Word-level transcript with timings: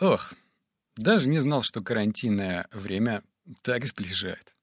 Ох, 0.00 0.34
даже 0.96 1.28
не 1.28 1.40
знал, 1.40 1.62
что 1.62 1.80
карантинное 1.80 2.66
время 2.72 3.22
так 3.62 3.86
сближает. 3.86 4.54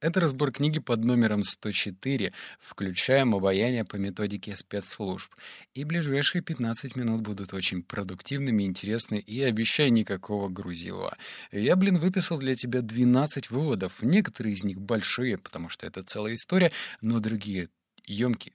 Это 0.00 0.20
разбор 0.20 0.52
книги 0.52 0.78
под 0.78 1.02
номером 1.04 1.42
104, 1.42 2.32
включаем 2.60 3.34
обаяние 3.34 3.84
по 3.84 3.96
методике 3.96 4.54
спецслужб. 4.54 5.34
И 5.74 5.84
ближайшие 5.84 6.42
15 6.42 6.94
минут 6.96 7.22
будут 7.22 7.54
очень 7.54 7.82
продуктивными, 7.82 8.62
интересны 8.62 9.18
и 9.18 9.42
обещаю 9.42 9.92
никакого 9.92 10.48
грузилова. 10.48 11.16
Я, 11.50 11.74
блин, 11.76 11.98
выписал 11.98 12.38
для 12.38 12.54
тебя 12.54 12.82
12 12.82 13.50
выводов. 13.50 14.02
Некоторые 14.02 14.52
из 14.52 14.62
них 14.64 14.80
большие, 14.80 15.38
потому 15.38 15.68
что 15.68 15.86
это 15.86 16.04
целая 16.04 16.34
история, 16.34 16.70
но 17.00 17.18
другие 17.18 17.70
емкие, 18.04 18.54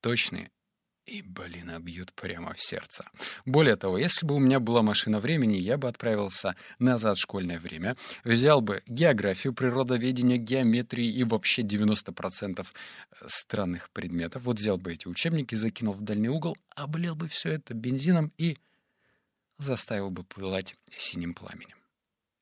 точные 0.00 0.50
и, 1.10 1.22
блин, 1.22 1.72
бьют 1.82 2.12
прямо 2.12 2.54
в 2.54 2.62
сердце. 2.62 3.04
Более 3.44 3.74
того, 3.74 3.98
если 3.98 4.24
бы 4.24 4.36
у 4.36 4.38
меня 4.38 4.60
была 4.60 4.82
машина 4.82 5.18
времени, 5.18 5.56
я 5.56 5.76
бы 5.76 5.88
отправился 5.88 6.54
назад 6.78 7.16
в 7.16 7.20
школьное 7.20 7.58
время, 7.58 7.96
взял 8.22 8.60
бы 8.60 8.82
географию, 8.86 9.52
природоведение, 9.52 10.38
геометрию 10.38 11.12
и 11.12 11.24
вообще 11.24 11.62
90% 11.62 12.60
э, 12.60 12.64
странных 13.26 13.90
предметов. 13.90 14.44
Вот 14.44 14.60
взял 14.60 14.78
бы 14.78 14.92
эти 14.92 15.08
учебники, 15.08 15.56
закинул 15.56 15.94
в 15.94 16.00
дальний 16.00 16.28
угол, 16.28 16.56
облил 16.76 17.16
бы 17.16 17.26
все 17.26 17.54
это 17.54 17.74
бензином 17.74 18.32
и 18.38 18.56
заставил 19.58 20.10
бы 20.10 20.22
пылать 20.22 20.76
синим 20.96 21.34
пламенем. 21.34 21.76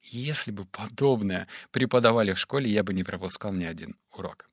Если 0.03 0.51
бы 0.51 0.67
подобное 0.67 1.49
преподавали 1.71 2.35
в 2.35 2.39
школе, 2.39 2.71
я 2.71 2.83
бы 2.83 2.93
не 2.93 3.03
пропускал 3.03 3.55
ни 3.55 3.65
один 3.65 3.97
урок. 4.13 4.51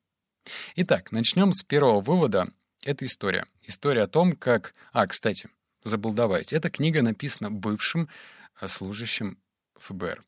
Итак, 0.77 1.11
начнем 1.11 1.51
с 1.51 1.63
первого 1.63 1.99
вывода— 1.99 2.47
это 2.85 3.05
история. 3.05 3.45
История 3.63 4.03
о 4.03 4.07
том, 4.07 4.33
как... 4.33 4.73
А, 4.93 5.05
кстати, 5.07 5.49
забыл 5.83 6.13
добавить. 6.13 6.53
Эта 6.53 6.69
книга 6.69 7.01
написана 7.01 7.51
бывшим 7.51 8.07
э, 8.61 8.67
служащим 8.67 9.37
ФБР. 9.75 10.23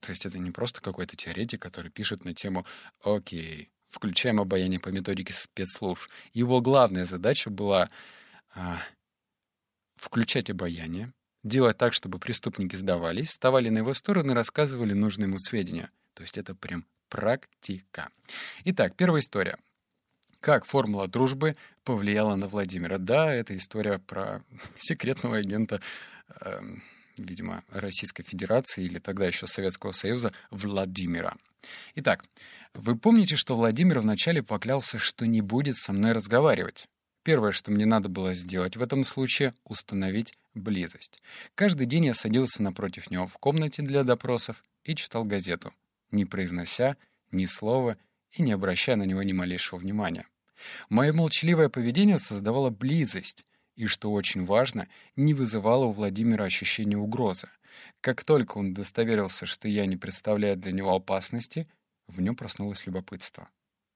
То 0.00 0.10
есть 0.10 0.26
это 0.26 0.38
не 0.38 0.50
просто 0.50 0.80
какой-то 0.80 1.16
теоретик, 1.16 1.62
который 1.62 1.90
пишет 1.90 2.24
на 2.24 2.34
тему 2.34 2.66
«Окей, 3.02 3.70
включаем 3.88 4.38
обаяние 4.38 4.78
по 4.78 4.90
методике 4.90 5.32
спецслужб». 5.32 6.10
Его 6.34 6.60
главная 6.60 7.06
задача 7.06 7.48
была 7.48 7.88
а, 8.54 8.78
включать 9.96 10.50
обаяние, 10.50 11.12
делать 11.42 11.78
так, 11.78 11.94
чтобы 11.94 12.18
преступники 12.18 12.76
сдавались, 12.76 13.30
вставали 13.30 13.70
на 13.70 13.78
его 13.78 13.94
сторону 13.94 14.32
и 14.32 14.34
рассказывали 14.34 14.92
нужные 14.92 15.26
ему 15.26 15.38
сведения. 15.38 15.90
То 16.12 16.22
есть 16.22 16.36
это 16.36 16.54
прям 16.54 16.84
практика. 17.08 18.10
Итак, 18.64 18.94
первая 18.96 19.20
история. 19.20 19.56
Как 20.44 20.66
формула 20.66 21.08
дружбы 21.08 21.56
повлияла 21.84 22.34
на 22.34 22.48
Владимира? 22.48 22.98
Да, 22.98 23.32
это 23.32 23.56
история 23.56 23.98
про 23.98 24.42
секретного 24.76 25.38
агента, 25.38 25.80
э, 26.38 26.60
видимо, 27.16 27.64
Российской 27.70 28.24
Федерации 28.24 28.84
или 28.84 28.98
тогда 28.98 29.26
еще 29.26 29.46
Советского 29.46 29.92
Союза 29.92 30.34
Владимира. 30.50 31.34
Итак, 31.94 32.26
вы 32.74 32.94
помните, 32.94 33.36
что 33.36 33.56
Владимир 33.56 34.00
вначале 34.00 34.42
поклялся, 34.42 34.98
что 34.98 35.26
не 35.26 35.40
будет 35.40 35.78
со 35.78 35.94
мной 35.94 36.12
разговаривать? 36.12 36.88
Первое, 37.22 37.52
что 37.52 37.70
мне 37.70 37.86
надо 37.86 38.10
было 38.10 38.34
сделать 38.34 38.76
в 38.76 38.82
этом 38.82 39.02
случае— 39.04 39.54
установить 39.64 40.36
близость. 40.52 41.22
Каждый 41.54 41.86
день 41.86 42.04
я 42.04 42.12
садился 42.12 42.62
напротив 42.62 43.10
него 43.10 43.26
в 43.26 43.38
комнате 43.38 43.80
для 43.80 44.04
допросов 44.04 44.62
и 44.82 44.94
читал 44.94 45.24
газету, 45.24 45.72
не 46.10 46.26
произнося 46.26 46.98
ни 47.30 47.46
слова 47.46 47.96
и 48.30 48.42
не 48.42 48.52
обращая 48.52 48.96
на 48.96 49.04
него 49.04 49.22
ни 49.22 49.32
малейшего 49.32 49.78
внимания. 49.78 50.26
Мое 50.88 51.12
молчаливое 51.12 51.68
поведение 51.68 52.18
создавало 52.18 52.70
близость, 52.70 53.44
и, 53.76 53.86
что 53.86 54.12
очень 54.12 54.44
важно, 54.44 54.88
не 55.16 55.34
вызывало 55.34 55.86
у 55.86 55.92
Владимира 55.92 56.44
ощущения 56.44 56.96
угрозы. 56.96 57.48
Как 58.00 58.24
только 58.24 58.58
он 58.58 58.70
удостоверился, 58.70 59.46
что 59.46 59.68
я 59.68 59.86
не 59.86 59.96
представляю 59.96 60.56
для 60.56 60.72
него 60.72 60.94
опасности, 60.94 61.68
в 62.06 62.20
нем 62.20 62.36
проснулось 62.36 62.86
любопытство. 62.86 63.48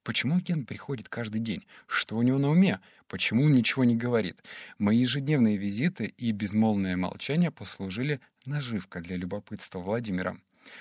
Почему 0.02 0.40
Ген 0.40 0.64
приходит 0.64 1.08
каждый 1.08 1.40
день? 1.40 1.66
Что 1.86 2.16
у 2.16 2.22
него 2.22 2.38
на 2.38 2.48
уме? 2.48 2.80
Почему 3.08 3.46
ничего 3.48 3.84
не 3.84 3.94
говорит? 3.94 4.42
Мои 4.78 5.00
ежедневные 5.00 5.58
визиты 5.58 6.06
и 6.06 6.32
безмолвное 6.32 6.96
молчание 6.96 7.50
послужили 7.50 8.20
наживкой 8.46 9.02
для 9.02 9.16
любопытства 9.16 9.80
Владимира. 9.80 10.38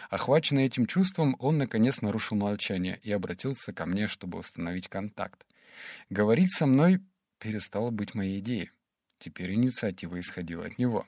Охваченный 0.09 0.65
этим 0.65 0.85
чувством, 0.85 1.35
он, 1.39 1.57
наконец, 1.57 2.01
нарушил 2.01 2.37
молчание 2.37 2.99
и 3.03 3.11
обратился 3.11 3.73
ко 3.73 3.85
мне, 3.85 4.07
чтобы 4.07 4.39
установить 4.39 4.87
контакт. 4.87 5.45
Говорить 6.09 6.51
со 6.51 6.65
мной 6.65 7.01
перестало 7.39 7.91
быть 7.91 8.13
моей 8.13 8.39
идеей. 8.39 8.71
Теперь 9.19 9.53
инициатива 9.53 10.19
исходила 10.19 10.65
от 10.65 10.77
него. 10.77 11.05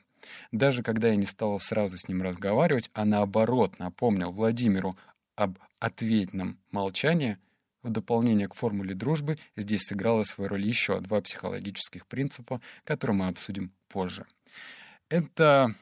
Даже 0.52 0.82
когда 0.82 1.08
я 1.08 1.16
не 1.16 1.26
стал 1.26 1.58
сразу 1.58 1.96
с 1.96 2.08
ним 2.08 2.22
разговаривать, 2.22 2.90
а 2.92 3.04
наоборот 3.04 3.78
напомнил 3.78 4.32
Владимиру 4.32 4.96
об 5.36 5.58
ответном 5.78 6.58
молчании, 6.70 7.38
в 7.82 7.90
дополнение 7.90 8.46
к 8.46 8.54
формуле 8.54 8.94
дружбы 8.94 9.38
здесь 9.56 9.84
сыграла 9.84 10.22
свою 10.24 10.50
роль 10.50 10.62
еще 10.62 11.00
два 11.00 11.22
психологических 11.22 12.06
принципа, 12.06 12.60
которые 12.84 13.16
мы 13.16 13.28
обсудим 13.28 13.72
позже. 13.88 14.26
Это 15.08 15.74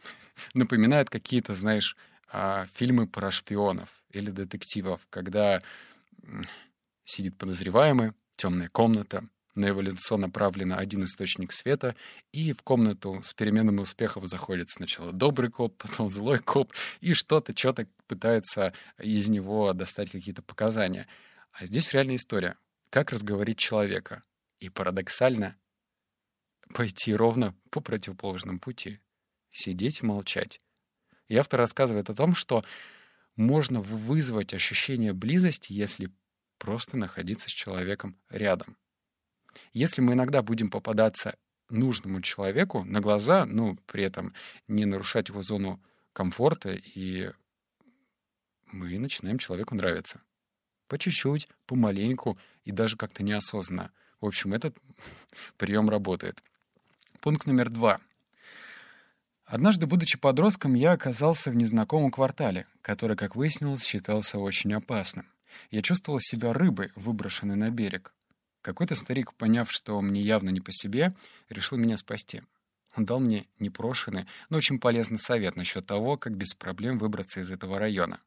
напоминает 0.54 1.10
какие-то, 1.10 1.54
знаешь, 1.54 1.96
а, 2.30 2.66
фильмы 2.66 3.08
про 3.08 3.30
шпионов 3.30 4.02
или 4.12 4.30
детективов, 4.30 5.06
когда 5.10 5.62
сидит 7.04 7.36
подозреваемый, 7.36 8.12
темная 8.38 8.68
комната, 8.68 9.28
на 9.58 9.66
его 9.66 9.80
лицо 9.80 10.16
направлен 10.16 10.72
один 10.72 11.04
источник 11.04 11.52
света, 11.52 11.96
и 12.32 12.52
в 12.52 12.62
комнату 12.62 13.20
с 13.22 13.34
переменным 13.34 13.80
успехом 13.80 14.26
заходит 14.26 14.70
сначала 14.70 15.12
добрый 15.12 15.50
коп, 15.50 15.76
потом 15.76 16.08
злой 16.08 16.38
коп, 16.38 16.72
и 17.00 17.12
что-то, 17.12 17.56
что-то 17.56 17.86
пытается 18.06 18.72
из 19.02 19.28
него 19.28 19.72
достать 19.72 20.10
какие-то 20.10 20.42
показания. 20.42 21.06
А 21.52 21.66
здесь 21.66 21.92
реальная 21.92 22.16
история. 22.16 22.56
Как 22.90 23.10
разговорить 23.10 23.58
человека. 23.58 24.22
И 24.60 24.70
парадоксально 24.70 25.56
пойти 26.72 27.14
ровно 27.14 27.54
по 27.70 27.80
противоположному 27.80 28.60
пути. 28.60 29.00
Сидеть 29.50 30.02
и 30.02 30.06
молчать. 30.06 30.60
И 31.26 31.36
автор 31.36 31.60
рассказывает 31.60 32.10
о 32.10 32.14
том, 32.14 32.34
что 32.34 32.64
можно 33.36 33.80
вызвать 33.80 34.54
ощущение 34.54 35.12
близости, 35.12 35.72
если 35.72 36.10
просто 36.58 36.96
находиться 36.96 37.48
с 37.48 37.52
человеком 37.52 38.16
рядом. 38.28 38.76
Если 39.72 40.00
мы 40.00 40.12
иногда 40.12 40.42
будем 40.42 40.70
попадаться 40.70 41.36
нужному 41.70 42.20
человеку 42.20 42.84
на 42.84 43.00
глаза, 43.00 43.44
ну, 43.46 43.76
при 43.86 44.04
этом 44.04 44.34
не 44.66 44.84
нарушать 44.84 45.28
его 45.28 45.42
зону 45.42 45.82
комфорта, 46.12 46.72
и 46.72 47.30
мы 48.66 48.98
начинаем 48.98 49.38
человеку 49.38 49.74
нравиться. 49.74 50.20
По 50.88 50.98
чуть-чуть, 50.98 51.48
помаленьку 51.66 52.38
и 52.64 52.72
даже 52.72 52.96
как-то 52.96 53.22
неосознанно. 53.22 53.92
В 54.20 54.26
общем, 54.26 54.54
этот 54.54 54.76
прием 55.56 55.88
работает. 55.88 56.42
Пункт 57.20 57.46
номер 57.46 57.68
два. 57.68 58.00
Однажды, 59.44 59.86
будучи 59.86 60.18
подростком, 60.18 60.74
я 60.74 60.92
оказался 60.92 61.50
в 61.50 61.56
незнакомом 61.56 62.10
квартале, 62.10 62.66
который, 62.82 63.16
как 63.16 63.34
выяснилось, 63.34 63.84
считался 63.84 64.38
очень 64.38 64.74
опасным. 64.74 65.26
Я 65.70 65.82
чувствовал 65.82 66.20
себя 66.20 66.52
рыбой, 66.52 66.90
выброшенной 66.94 67.56
на 67.56 67.70
берег. 67.70 68.14
Какой-то 68.62 68.94
старик, 68.94 69.34
поняв, 69.34 69.70
что 69.70 70.00
мне 70.00 70.20
явно 70.20 70.50
не 70.50 70.60
по 70.60 70.72
себе, 70.72 71.14
решил 71.48 71.78
меня 71.78 71.96
спасти. 71.96 72.42
Он 72.96 73.04
дал 73.04 73.20
мне 73.20 73.46
непрошенный, 73.58 74.26
но 74.50 74.58
очень 74.58 74.80
полезный 74.80 75.18
совет 75.18 75.56
насчет 75.56 75.86
того, 75.86 76.16
как 76.16 76.36
без 76.36 76.54
проблем 76.54 76.98
выбраться 76.98 77.40
из 77.40 77.50
этого 77.50 77.78
района. 77.78 78.20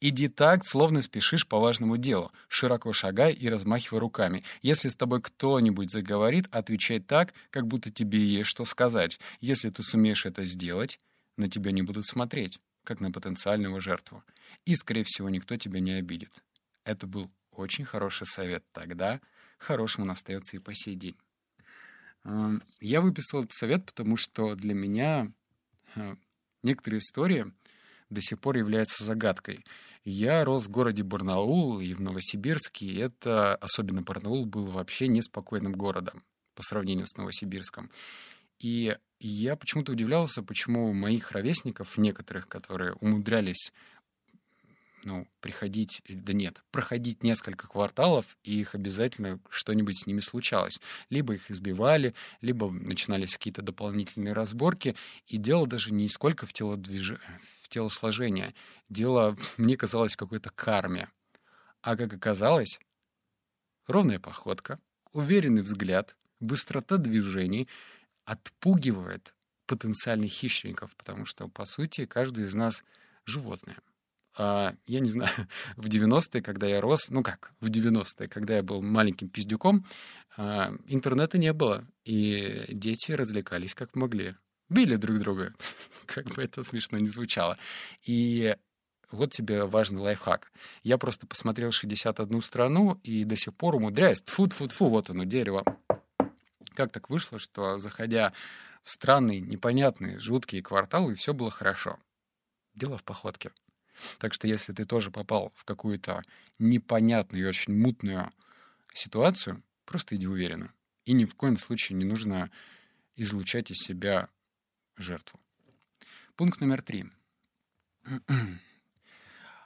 Иди 0.00 0.28
так, 0.28 0.66
словно 0.66 1.00
спешишь 1.02 1.46
по 1.46 1.60
важному 1.60 1.96
делу. 1.96 2.32
Широко 2.48 2.92
шагай 2.92 3.32
и 3.32 3.48
размахивай 3.48 4.00
руками. 4.00 4.42
Если 4.62 4.88
с 4.88 4.96
тобой 4.96 5.22
кто-нибудь 5.22 5.90
заговорит, 5.90 6.48
отвечай 6.50 6.98
так, 6.98 7.34
как 7.50 7.66
будто 7.66 7.90
тебе 7.90 8.18
есть 8.18 8.48
что 8.48 8.64
сказать. 8.64 9.20
Если 9.40 9.70
ты 9.70 9.82
сумеешь 9.82 10.26
это 10.26 10.44
сделать, 10.44 10.98
на 11.36 11.48
тебя 11.48 11.72
не 11.72 11.82
будут 11.82 12.06
смотреть, 12.06 12.58
как 12.84 13.00
на 13.00 13.12
потенциального 13.12 13.80
жертву. 13.80 14.24
И, 14.64 14.74
скорее 14.74 15.04
всего, 15.04 15.30
никто 15.30 15.56
тебя 15.56 15.80
не 15.80 15.92
обидит. 15.92 16.42
Это 16.84 17.06
был 17.06 17.30
очень 17.52 17.84
хороший 17.84 18.26
совет 18.26 18.64
тогда, 18.72 19.20
хорошим 19.58 20.04
он 20.04 20.10
остается 20.10 20.56
и 20.56 20.60
по 20.60 20.74
сей 20.74 20.94
день. 20.94 21.16
Эм, 22.24 22.62
я 22.80 23.00
выписал 23.00 23.40
этот 23.40 23.52
совет, 23.52 23.86
потому 23.86 24.16
что 24.16 24.54
для 24.54 24.74
меня 24.74 25.32
э, 25.94 26.16
некоторые 26.62 27.00
истории 27.00 27.52
до 28.08 28.20
сих 28.20 28.40
пор 28.40 28.56
являются 28.56 29.04
загадкой. 29.04 29.64
Я 30.04 30.44
рос 30.44 30.66
в 30.66 30.70
городе 30.70 31.02
Барнаул 31.02 31.80
и 31.80 31.92
в 31.94 32.00
Новосибирске, 32.00 32.86
и 32.86 32.96
это, 32.96 33.54
особенно 33.56 34.02
Барнаул, 34.02 34.46
был 34.46 34.66
вообще 34.66 35.08
неспокойным 35.08 35.72
городом 35.72 36.24
по 36.54 36.62
сравнению 36.62 37.06
с 37.06 37.16
Новосибирском. 37.16 37.90
И 38.58 38.96
я 39.18 39.56
почему-то 39.56 39.92
удивлялся, 39.92 40.42
почему 40.42 40.92
моих 40.92 41.32
ровесников, 41.32 41.96
некоторых, 41.96 42.48
которые 42.48 42.94
умудрялись 42.94 43.72
ну, 45.04 45.26
приходить, 45.40 46.02
да 46.08 46.32
нет, 46.32 46.62
проходить 46.70 47.22
несколько 47.22 47.66
кварталов, 47.66 48.36
и 48.42 48.60
их 48.60 48.74
обязательно 48.74 49.40
что-нибудь 49.48 49.98
с 49.98 50.06
ними 50.06 50.20
случалось. 50.20 50.80
Либо 51.08 51.34
их 51.34 51.50
избивали, 51.50 52.14
либо 52.40 52.70
начинались 52.70 53.36
какие-то 53.36 53.62
дополнительные 53.62 54.32
разборки, 54.32 54.96
и 55.26 55.36
дело 55.36 55.66
даже 55.66 55.92
не 55.92 56.08
сколько 56.08 56.46
в, 56.46 56.52
телодвиж... 56.52 57.14
в 57.62 57.68
телосложении, 57.68 58.54
дело, 58.88 59.36
мне 59.56 59.76
казалось, 59.76 60.16
какой-то 60.16 60.50
карме. 60.50 61.10
А 61.82 61.96
как 61.96 62.12
оказалось, 62.12 62.78
ровная 63.86 64.20
походка, 64.20 64.78
уверенный 65.12 65.62
взгляд, 65.62 66.16
быстрота 66.40 66.96
движений 66.96 67.68
отпугивает 68.24 69.34
потенциальных 69.66 70.30
хищников, 70.30 70.94
потому 70.96 71.24
что, 71.26 71.48
по 71.48 71.64
сути, 71.64 72.06
каждый 72.06 72.44
из 72.44 72.54
нас— 72.54 72.84
животное. 73.24 73.76
А, 74.36 74.74
я 74.86 75.00
не 75.00 75.10
знаю, 75.10 75.32
в 75.76 75.86
90-е, 75.86 76.42
когда 76.42 76.66
я 76.66 76.80
рос, 76.80 77.10
ну 77.10 77.22
как, 77.22 77.52
в 77.60 77.70
90-е, 77.70 78.28
когда 78.28 78.56
я 78.56 78.62
был 78.62 78.82
маленьким 78.82 79.28
пиздюком, 79.28 79.84
а, 80.36 80.72
интернета 80.86 81.38
не 81.38 81.52
было, 81.52 81.86
и 82.04 82.64
дети 82.68 83.12
развлекались 83.12 83.74
как 83.74 83.96
могли. 83.96 84.36
Били 84.68 84.96
друг 84.96 85.18
друга, 85.18 85.52
как 86.06 86.26
бы 86.26 86.42
это 86.42 86.62
смешно 86.62 86.98
не 86.98 87.08
звучало. 87.08 87.58
И 88.06 88.54
вот 89.10 89.32
тебе 89.32 89.64
важный 89.64 90.00
лайфхак. 90.00 90.52
Я 90.84 90.96
просто 90.96 91.26
посмотрел 91.26 91.72
61 91.72 92.40
страну 92.42 93.00
и 93.02 93.24
до 93.24 93.34
сих 93.34 93.54
пор 93.54 93.74
умудряюсь. 93.74 94.22
тфу 94.22 94.46
тфу 94.46 94.68
тфу 94.68 94.86
вот 94.86 95.10
оно, 95.10 95.24
дерево. 95.24 95.64
Как 96.74 96.92
так 96.92 97.10
вышло, 97.10 97.40
что, 97.40 97.78
заходя 97.78 98.32
в 98.84 98.90
странные, 98.90 99.40
непонятные, 99.40 100.20
жуткие 100.20 100.62
кварталы, 100.62 101.16
все 101.16 101.34
было 101.34 101.50
хорошо. 101.50 101.98
Дело 102.74 102.96
в 102.96 103.02
походке. 103.02 103.50
Так 104.18 104.34
что 104.34 104.48
если 104.48 104.72
ты 104.72 104.84
тоже 104.84 105.10
попал 105.10 105.52
в 105.56 105.64
какую-то 105.64 106.22
непонятную 106.58 107.44
и 107.44 107.48
очень 107.48 107.76
мутную 107.76 108.32
ситуацию, 108.94 109.62
просто 109.84 110.16
иди 110.16 110.26
уверенно. 110.26 110.72
И 111.04 111.12
ни 111.12 111.24
в 111.24 111.34
коем 111.34 111.56
случае 111.56 111.98
не 111.98 112.04
нужно 112.04 112.50
излучать 113.16 113.70
из 113.70 113.78
себя 113.78 114.28
жертву. 114.96 115.40
Пункт 116.36 116.60
номер 116.60 116.82
три. 116.82 117.06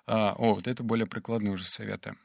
а, 0.07 0.35
о, 0.35 0.55
вот 0.55 0.67
это 0.67 0.83
более 0.83 1.07
прикладные 1.07 1.53
уже 1.53 1.65
советы. 1.65 2.17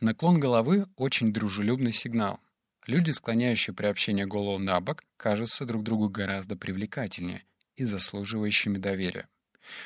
Наклон 0.00 0.40
головы— 0.40 0.86
очень 0.96 1.32
дружелюбный 1.32 1.92
сигнал. 1.92 2.40
Люди, 2.86 3.10
склоняющие 3.12 3.72
при 3.74 3.86
общении 3.86 4.24
голову 4.24 4.58
на 4.58 4.78
бок, 4.80 5.04
кажутся 5.16 5.64
друг 5.64 5.82
другу 5.82 6.10
гораздо 6.10 6.56
привлекательнее 6.56 7.44
и 7.76 7.84
заслуживающими 7.84 8.76
доверия. 8.76 9.28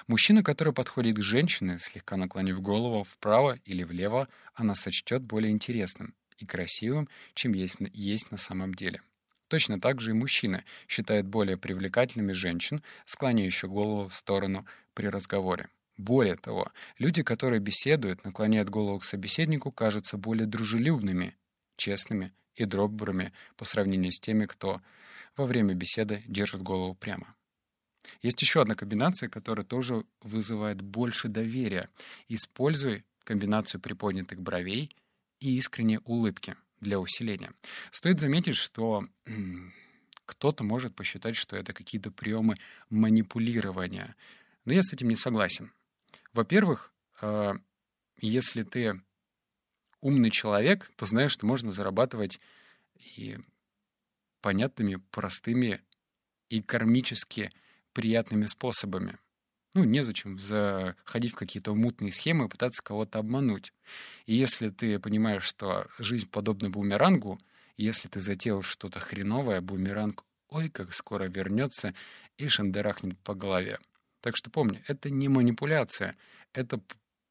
Мужчина, 0.07 0.43
который 0.43 0.73
подходит 0.73 1.17
к 1.17 1.23
женщине, 1.23 1.79
слегка 1.79 2.17
наклонив 2.17 2.61
голову 2.61 3.05
вправо 3.05 3.59
или 3.65 3.83
влево, 3.83 4.29
она 4.55 4.75
сочтет 4.75 5.23
более 5.23 5.51
интересным 5.51 6.15
и 6.39 6.47
красивым, 6.47 7.09
чем 7.35 7.53
есть, 7.53 7.79
есть 7.93 8.31
на 8.31 8.37
самом 8.37 8.75
деле. 8.75 9.01
Точно 9.49 9.81
так 9.81 10.01
же 10.01 10.11
и 10.11 10.15
мужчина 10.15 10.63
считает 10.87 11.27
более 11.27 11.57
привлекательными 11.57 12.33
женщин, 12.33 12.83
склоняющих 13.07 13.69
голову 13.69 14.09
в 14.09 14.15
сторону 14.15 14.67
при 14.95 15.07
разговоре. 15.07 15.69
Более 15.97 16.37
того, 16.37 16.71
люди, 16.99 17.23
которые 17.23 17.61
беседуют, 17.61 18.25
наклоняют 18.25 18.69
голову 18.69 19.01
к 19.01 19.05
собеседнику, 19.05 19.73
кажутся 19.73 20.17
более 20.17 20.47
дружелюбными, 20.47 21.35
честными 21.77 22.33
и 22.55 22.65
добрыми 22.65 23.33
по 23.57 23.65
сравнению 23.65 24.13
с 24.13 24.21
теми, 24.21 24.47
кто 24.47 24.81
во 25.37 25.47
время 25.47 25.75
беседы 25.75 26.23
держит 26.27 26.63
голову 26.63 26.95
прямо. 26.95 27.35
Есть 28.23 28.41
еще 28.43 28.63
одна 28.63 28.75
комбинация, 28.75 29.29
которая 29.29 29.65
тоже 29.65 30.05
вызывает 30.23 30.81
больше 30.81 31.29
доверия. 31.29 31.89
Используй 32.29 33.05
комбинацию 33.25 33.81
приподнятых 33.81 34.41
бровей 34.41 34.97
и 35.41 35.57
искренней 35.57 36.01
улыбки 36.05 36.57
для 36.81 36.99
усиления. 36.99 37.53
Стоит 37.91 38.21
заметить, 38.21 38.57
что 38.57 39.05
кто-то 40.25 40.65
может 40.65 40.95
посчитать, 40.95 41.37
что 41.37 41.57
это 41.57 41.73
какие-то 41.73 42.11
приемы 42.11 42.57
манипулирования. 42.91 44.15
Но 44.65 44.73
я 44.73 44.83
с 44.83 44.93
этим 44.93 45.09
не 45.09 45.17
согласен. 45.17 45.73
Во-первых, 46.33 46.93
э, 47.23 47.55
если 48.21 48.63
ты 48.63 49.01
умный 50.01 50.31
человек, 50.31 50.91
то 50.97 51.07
знаешь, 51.07 51.33
что 51.33 51.47
можно 51.47 51.73
зарабатывать 51.73 52.41
и 53.17 53.39
понятными, 54.41 54.97
простыми 55.11 55.81
и 56.49 56.63
кармически 56.63 57.53
приятными 57.99 58.47
способами. 58.47 59.19
Ну, 59.75 59.83
незачем 59.83 60.39
заходить 60.39 61.33
в 61.33 61.35
какие-то 61.35 61.75
мутные 61.75 62.12
схемы 62.12 62.45
и 62.45 62.49
пытаться 62.49 62.81
кого-то 62.81 63.19
обмануть. 63.19 63.73
И 64.27 64.37
если 64.37 64.69
ты 64.69 65.00
понимаешь, 65.00 65.43
что 65.43 65.89
жизнь 65.99 66.29
подобна 66.31 66.71
бумерангу, 66.71 67.41
если 67.77 68.06
ты 68.06 68.21
затеял 68.21 68.62
что-то 68.62 69.00
хреновое, 69.00 69.61
бумеранг, 69.61 70.23
ой, 70.49 70.69
как 70.69 70.95
скоро 70.95 71.25
вернется 71.25 71.93
и 72.37 72.47
шандарахнет 72.47 73.19
по 73.19 73.35
голове. 73.35 73.81
Так 74.21 74.37
что 74.37 74.49
помни, 74.49 74.81
это 74.87 75.11
не 75.11 75.27
манипуляция, 75.27 76.17
это 76.53 76.81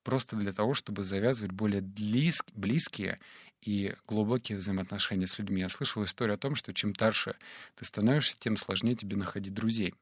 просто 0.04 0.36
для 0.36 0.52
того, 0.52 0.74
чтобы 0.74 1.06
завязывать 1.06 1.54
более 1.54 1.81
близкие 1.81 3.22
и 3.62 3.96
глубокие 4.06 4.58
взаимоотношения 4.58 5.28
с 5.28 5.40
людьми. 5.40 5.62
Я 5.62 5.69
слышал 5.69 6.04
историю 6.04 6.36
о 6.36 6.38
том, 6.38 6.56
что 6.56 6.74
чем 6.74 6.94
старше 6.94 7.38
ты 7.75 7.86
становишься, 7.86 8.36
тем 8.38 8.58
сложнее 8.58 8.96
тебе 8.96 9.16
находить 9.16 9.54
друзей. 9.54 9.94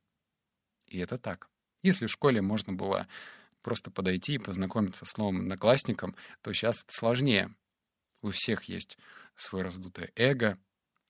И 0.95 0.99
это 0.99 1.17
так. 1.17 1.49
Если 1.83 2.05
в 2.05 2.11
школе 2.11 2.41
можно 2.41 2.71
было 2.71 3.05
просто 3.61 3.91
подойти 3.91 4.35
и 4.35 4.39
познакомиться 4.39 5.03
с 5.03 5.17
новым 5.17 5.41
одноклассником, 5.41 6.15
то 6.41 6.53
сейчас 6.53 6.83
это 6.83 6.93
сложнее. 6.93 7.53
У 8.21 8.29
всех 8.29 8.63
есть 8.63 8.97
свое 9.35 9.65
раздутое 9.65 10.13
эго, 10.15 10.57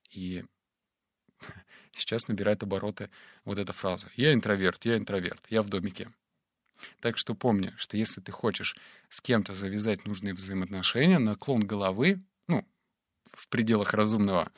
и 0.10 0.44
сейчас 1.94 2.28
набирает 2.28 2.64
обороты 2.64 3.12
вот 3.44 3.60
эта 3.60 3.74
фраза. 3.74 4.10
«Я 4.16 4.34
интроверт, 4.34 4.86
я 4.86 4.98
интроверт, 4.98 5.46
я 5.50 5.62
в 5.62 5.70
домике». 5.70 6.12
Так 7.00 7.20
что 7.20 7.36
помни, 7.36 7.72
что 7.78 7.96
если 7.96 8.20
ты 8.20 8.32
хочешь 8.32 8.76
с 9.10 9.22
кем-то 9.22 9.54
завязать 9.54 10.06
нужные 10.06 10.34
взаимоотношения, 10.34 11.20
наклон 11.20 11.60
головы, 11.60 12.24
ну, 12.48 12.68
в 13.34 13.48
пределах 13.50 13.94
разумного, 13.94 14.52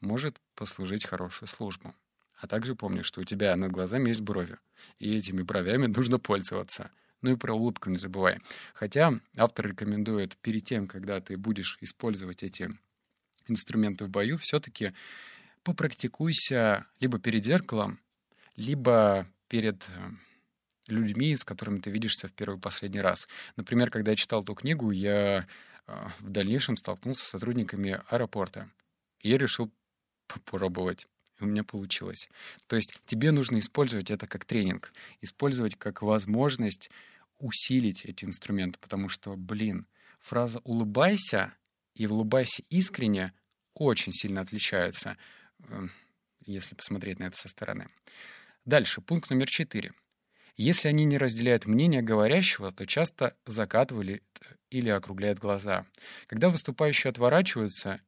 может 0.00 0.38
послужить 0.54 1.06
хорошую 1.06 1.48
службу. 1.48 1.94
А 2.36 2.46
также 2.46 2.74
помни, 2.74 3.02
что 3.02 3.20
у 3.20 3.24
тебя 3.24 3.56
над 3.56 3.72
глазами 3.72 4.08
есть 4.08 4.20
брови, 4.20 4.58
и 4.98 5.16
этими 5.16 5.42
бровями 5.42 5.86
нужно 5.86 6.18
пользоваться. 6.18 6.90
Ну 7.22 7.32
и 7.32 7.36
про 7.36 7.54
улыбку 7.54 7.88
не 7.88 7.96
забывай. 7.96 8.40
Хотя 8.74 9.20
автор 9.36 9.68
рекомендует 9.68 10.36
перед 10.36 10.64
тем, 10.64 10.86
когда 10.86 11.20
ты 11.20 11.36
будешь 11.36 11.78
использовать 11.80 12.42
эти 12.42 12.70
инструменты 13.48 14.04
в 14.04 14.10
бою, 14.10 14.36
все-таки 14.36 14.92
попрактикуйся 15.62 16.86
либо 17.00 17.18
перед 17.18 17.44
зеркалом, 17.44 18.00
либо 18.54 19.26
перед 19.48 19.88
э, 19.88 20.10
людьми, 20.88 21.36
с 21.36 21.44
которыми 21.44 21.80
ты 21.80 21.90
видишься 21.90 22.28
в 22.28 22.32
первый 22.32 22.58
и 22.58 22.60
последний 22.60 23.00
раз. 23.00 23.28
Например, 23.56 23.90
когда 23.90 24.12
я 24.12 24.16
читал 24.16 24.42
эту 24.42 24.54
книгу, 24.54 24.90
я 24.90 25.46
э, 25.86 26.08
в 26.20 26.28
дальнейшем 26.28 26.76
столкнулся 26.76 27.24
с 27.24 27.30
сотрудниками 27.30 28.00
аэропорта. 28.08 28.70
И 29.20 29.30
я 29.30 29.38
решил 29.38 29.72
попробовать. 30.26 31.06
У 31.38 31.46
меня 31.46 31.64
получилось. 31.64 32.28
То 32.66 32.76
есть 32.76 32.98
тебе 33.04 33.30
нужно 33.30 33.58
использовать 33.58 34.10
это 34.10 34.26
как 34.26 34.44
тренинг, 34.44 34.92
использовать 35.20 35.76
как 35.76 36.02
возможность 36.02 36.90
усилить 37.38 38.04
эти 38.04 38.24
инструменты, 38.24 38.78
потому 38.78 39.08
что, 39.08 39.36
блин, 39.36 39.86
фраза 40.18 40.60
«улыбайся» 40.64 41.52
и 41.94 42.06
«улыбайся 42.06 42.62
искренне» 42.70 43.32
очень 43.74 44.12
сильно 44.12 44.40
отличается, 44.40 45.18
эм, 45.68 45.92
если 46.46 46.74
посмотреть 46.74 47.18
на 47.18 47.24
это 47.24 47.36
со 47.36 47.48
стороны. 47.48 47.88
Дальше, 48.64 49.02
пункт 49.02 49.28
номер 49.30 49.48
четыре. 49.48 49.92
Если 50.56 50.88
они 50.88 51.04
не 51.04 51.18
разделяют 51.18 51.66
мнение 51.66 52.00
говорящего, 52.00 52.72
то 52.72 52.86
часто 52.86 53.36
закатывали 53.44 54.22
или 54.70 54.88
округляют 54.88 55.38
глаза. 55.38 55.86
Когда 56.26 56.48
выступающие 56.48 57.10
отворачиваются 57.10 58.00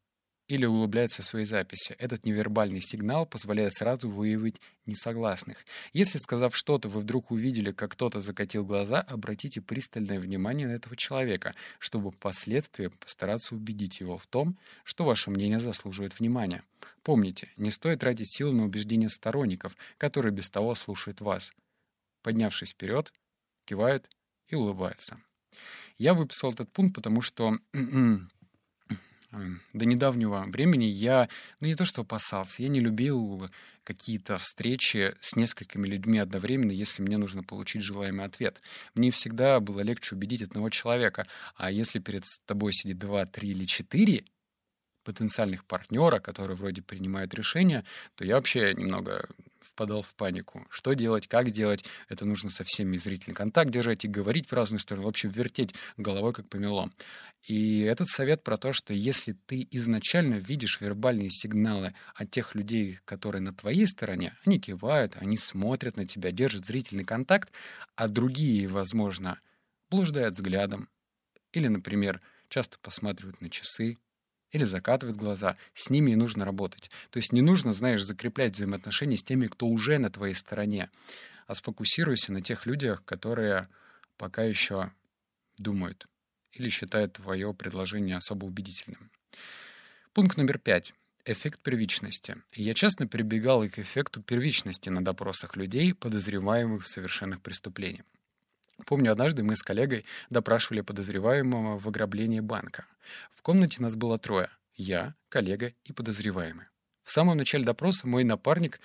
или 0.49 0.67
улыбляются 0.67 1.23
в 1.23 1.27
своей 1.27 1.47
записи, 1.47 1.95
этот 1.99 2.25
невербальный 2.25 2.81
сигнал 2.81 3.27
позволяет 3.27 3.75
сразу 3.75 4.11
выявить 4.11 4.61
несогласных. 4.87 5.65
Если, 5.93 6.19
сказав 6.19 6.57
что-то, 6.57 6.89
вы 6.89 7.01
вдруг 7.01 7.31
увидели, 7.31 7.71
как 7.71 7.93
кто-то 7.93 8.21
закатил 8.21 8.65
глаза, 8.65 9.01
обратите 9.01 9.61
пристальное 9.61 10.19
внимание 10.19 10.67
на 10.67 10.73
этого 10.73 10.97
человека, 10.97 11.55
чтобы 11.79 12.11
впоследствии 12.11 12.89
постараться 12.89 13.55
убедить 13.55 14.01
его 14.01 14.19
в 14.19 14.27
том, 14.27 14.59
что 14.85 15.05
ваше 15.05 15.31
мнение 15.31 15.61
заслуживает 15.61 16.19
внимания. 16.19 16.65
Помните, 17.03 17.49
не 17.57 17.71
стоит 17.71 18.01
тратить 18.01 18.35
силы 18.35 18.53
на 18.53 18.65
убеждение 18.65 19.09
сторонников, 19.09 19.77
которые 19.97 20.33
без 20.33 20.51
того 20.51 20.75
слушают 20.75 21.21
вас 21.21 21.53
поднявшись 22.23 22.73
вперед, 22.73 23.13
кивают 23.65 24.09
и 24.49 24.55
улыбаются. 24.55 25.19
Я 25.97 26.13
выписал 26.15 26.53
этот 26.53 26.71
пункт, 26.71 26.95
потому 26.95 27.23
что 27.23 27.55
до 29.31 29.85
недавнего 29.85 30.45
времени 30.47 30.85
я, 30.85 31.29
ну 31.61 31.67
не 31.67 31.75
то 31.75 31.85
что 31.85 32.03
опасался, 32.03 32.63
я 32.63 32.69
не 32.69 32.81
любил 32.81 33.51
какие-то 33.85 34.39
встречи 34.39 35.15
с 35.21 35.37
несколькими 35.37 35.87
людьми 35.87 36.19
одновременно, 36.19 36.73
если 36.73 37.03
мне 37.03 37.19
нужно 37.19 37.43
получить 37.43 37.83
желаемый 37.83 38.25
ответ. 38.25 38.63
Мне 38.95 39.11
всегда 39.11 39.61
было 39.61 39.81
легче 39.81 40.15
убедить 40.15 40.43
одного 40.43 40.71
человека, 40.71 41.27
а 41.57 41.71
если 41.71 41.99
перед 41.99 42.25
тобой 42.47 42.73
сидит 42.73 42.99
два, 42.99 43.27
три 43.27 43.51
или 43.51 43.65
четыре 43.65 44.25
потенциальных 45.09 45.65
партнера, 45.65 46.19
которые 46.19 46.55
вроде 46.55 46.83
принимают 46.83 47.33
решения, 47.33 47.83
то 48.15 48.27
я 48.27 48.35
вообще 48.35 48.75
немного 48.75 49.27
впадал 49.59 50.03
в 50.03 50.15
панику. 50.15 50.67
Что 50.69 50.93
делать, 50.93 51.27
как 51.27 51.51
делать? 51.51 51.87
Это 52.11 52.27
нужно 52.27 52.51
со 52.51 52.63
всеми 52.63 52.99
зрительный 52.99 53.35
контакт 53.35 53.71
держать 53.71 54.05
и 54.05 54.09
говорить 54.09 54.51
в 54.51 54.53
разные 54.53 54.81
стороны, 54.81 55.07
в 55.07 55.09
общем, 55.09 55.31
вертеть 55.31 55.75
головой 55.97 56.35
как 56.35 56.47
помелом. 56.51 56.93
И 57.45 57.81
этот 57.81 58.09
совет 58.09 58.45
про 58.45 58.59
то, 58.59 58.75
что 58.75 58.93
если 58.93 59.33
ты 59.47 59.67
изначально 59.71 60.35
видишь 60.35 60.79
вербальные 60.79 61.31
сигналы 61.31 61.95
от 62.15 62.31
тех 62.31 62.55
людей, 62.55 62.99
которые 63.07 63.41
на 63.41 63.55
твоей 63.55 63.87
стороне, 63.87 64.37
они 64.45 64.61
кивают, 64.61 65.17
они 65.17 65.39
смотрят 65.39 65.97
на 65.97 66.05
тебя, 66.05 66.33
держат 66.33 66.67
зрительный 66.67 67.05
контакт, 67.05 67.51
а 67.97 68.09
другие, 68.09 68.69
возможно, 68.69 69.41
блуждают 69.89 70.35
взглядом. 70.35 70.91
Или, 71.53 71.69
например, 71.69 72.21
часто 72.51 72.77
посматривают 72.79 73.41
на 73.41 73.49
часы, 73.49 73.97
или 74.53 74.65
закатывают 74.65 75.19
глаза, 75.19 75.57
с 75.75 75.91
ними 75.91 76.13
и 76.13 76.17
нужно 76.17 76.45
работать. 76.45 76.91
То 77.11 77.19
есть 77.19 77.33
не 77.33 77.43
нужно, 77.43 77.73
знаешь, 77.73 78.03
закреплять 78.03 78.53
взаимоотношения 78.55 79.17
с 79.17 79.25
теми, 79.25 79.47
кто 79.47 79.67
уже 79.67 79.99
на 79.99 80.11
твоей 80.11 80.35
стороне, 80.35 80.91
а 81.47 81.55
сфокусируйся 81.55 82.33
на 82.33 82.43
тех 82.43 82.67
людях, 82.67 83.05
которые 83.05 83.69
пока 84.17 84.43
еще 84.43 84.91
думают 85.59 86.07
или 86.53 86.69
считают 86.69 87.15
твое 87.15 87.55
предложение 87.55 88.17
особо 88.17 88.47
убедительным. 88.47 89.11
Пункт 90.13 90.37
номер 90.37 90.59
пять. 90.59 90.95
Эффект 91.25 91.61
первичности. 91.61 92.37
Я 92.53 92.73
часто 92.73 93.07
прибегал 93.07 93.69
к 93.69 93.79
эффекту 93.79 94.23
первичности 94.23 94.89
на 94.89 95.05
допросах 95.05 95.57
людей, 95.57 95.93
подозреваемых 95.93 96.85
в 96.85 96.89
совершенных 96.89 97.43
преступлениях. 97.43 98.07
Помню, 98.87 99.13
однажды 99.13 99.43
мы 99.43 99.57
с 99.57 99.63
коллегой 99.63 100.05
допрашивали 100.31 100.81
подозреваемого 100.81 101.79
в 101.79 101.89
ограблении 101.89 102.41
банка. 102.41 102.87
В 103.31 103.43
комнате 103.43 103.83
нас 103.83 103.97
было 103.97 104.19
трое— 104.19 104.51
я, 104.77 105.15
коллега 105.29 105.75
и 105.85 105.93
подозреваемый. 105.93 106.67
В 107.03 107.11
самом 107.11 107.37
начале 107.37 107.65
допроса 107.65 108.07
мой 108.07 108.23
напарник 108.23 108.81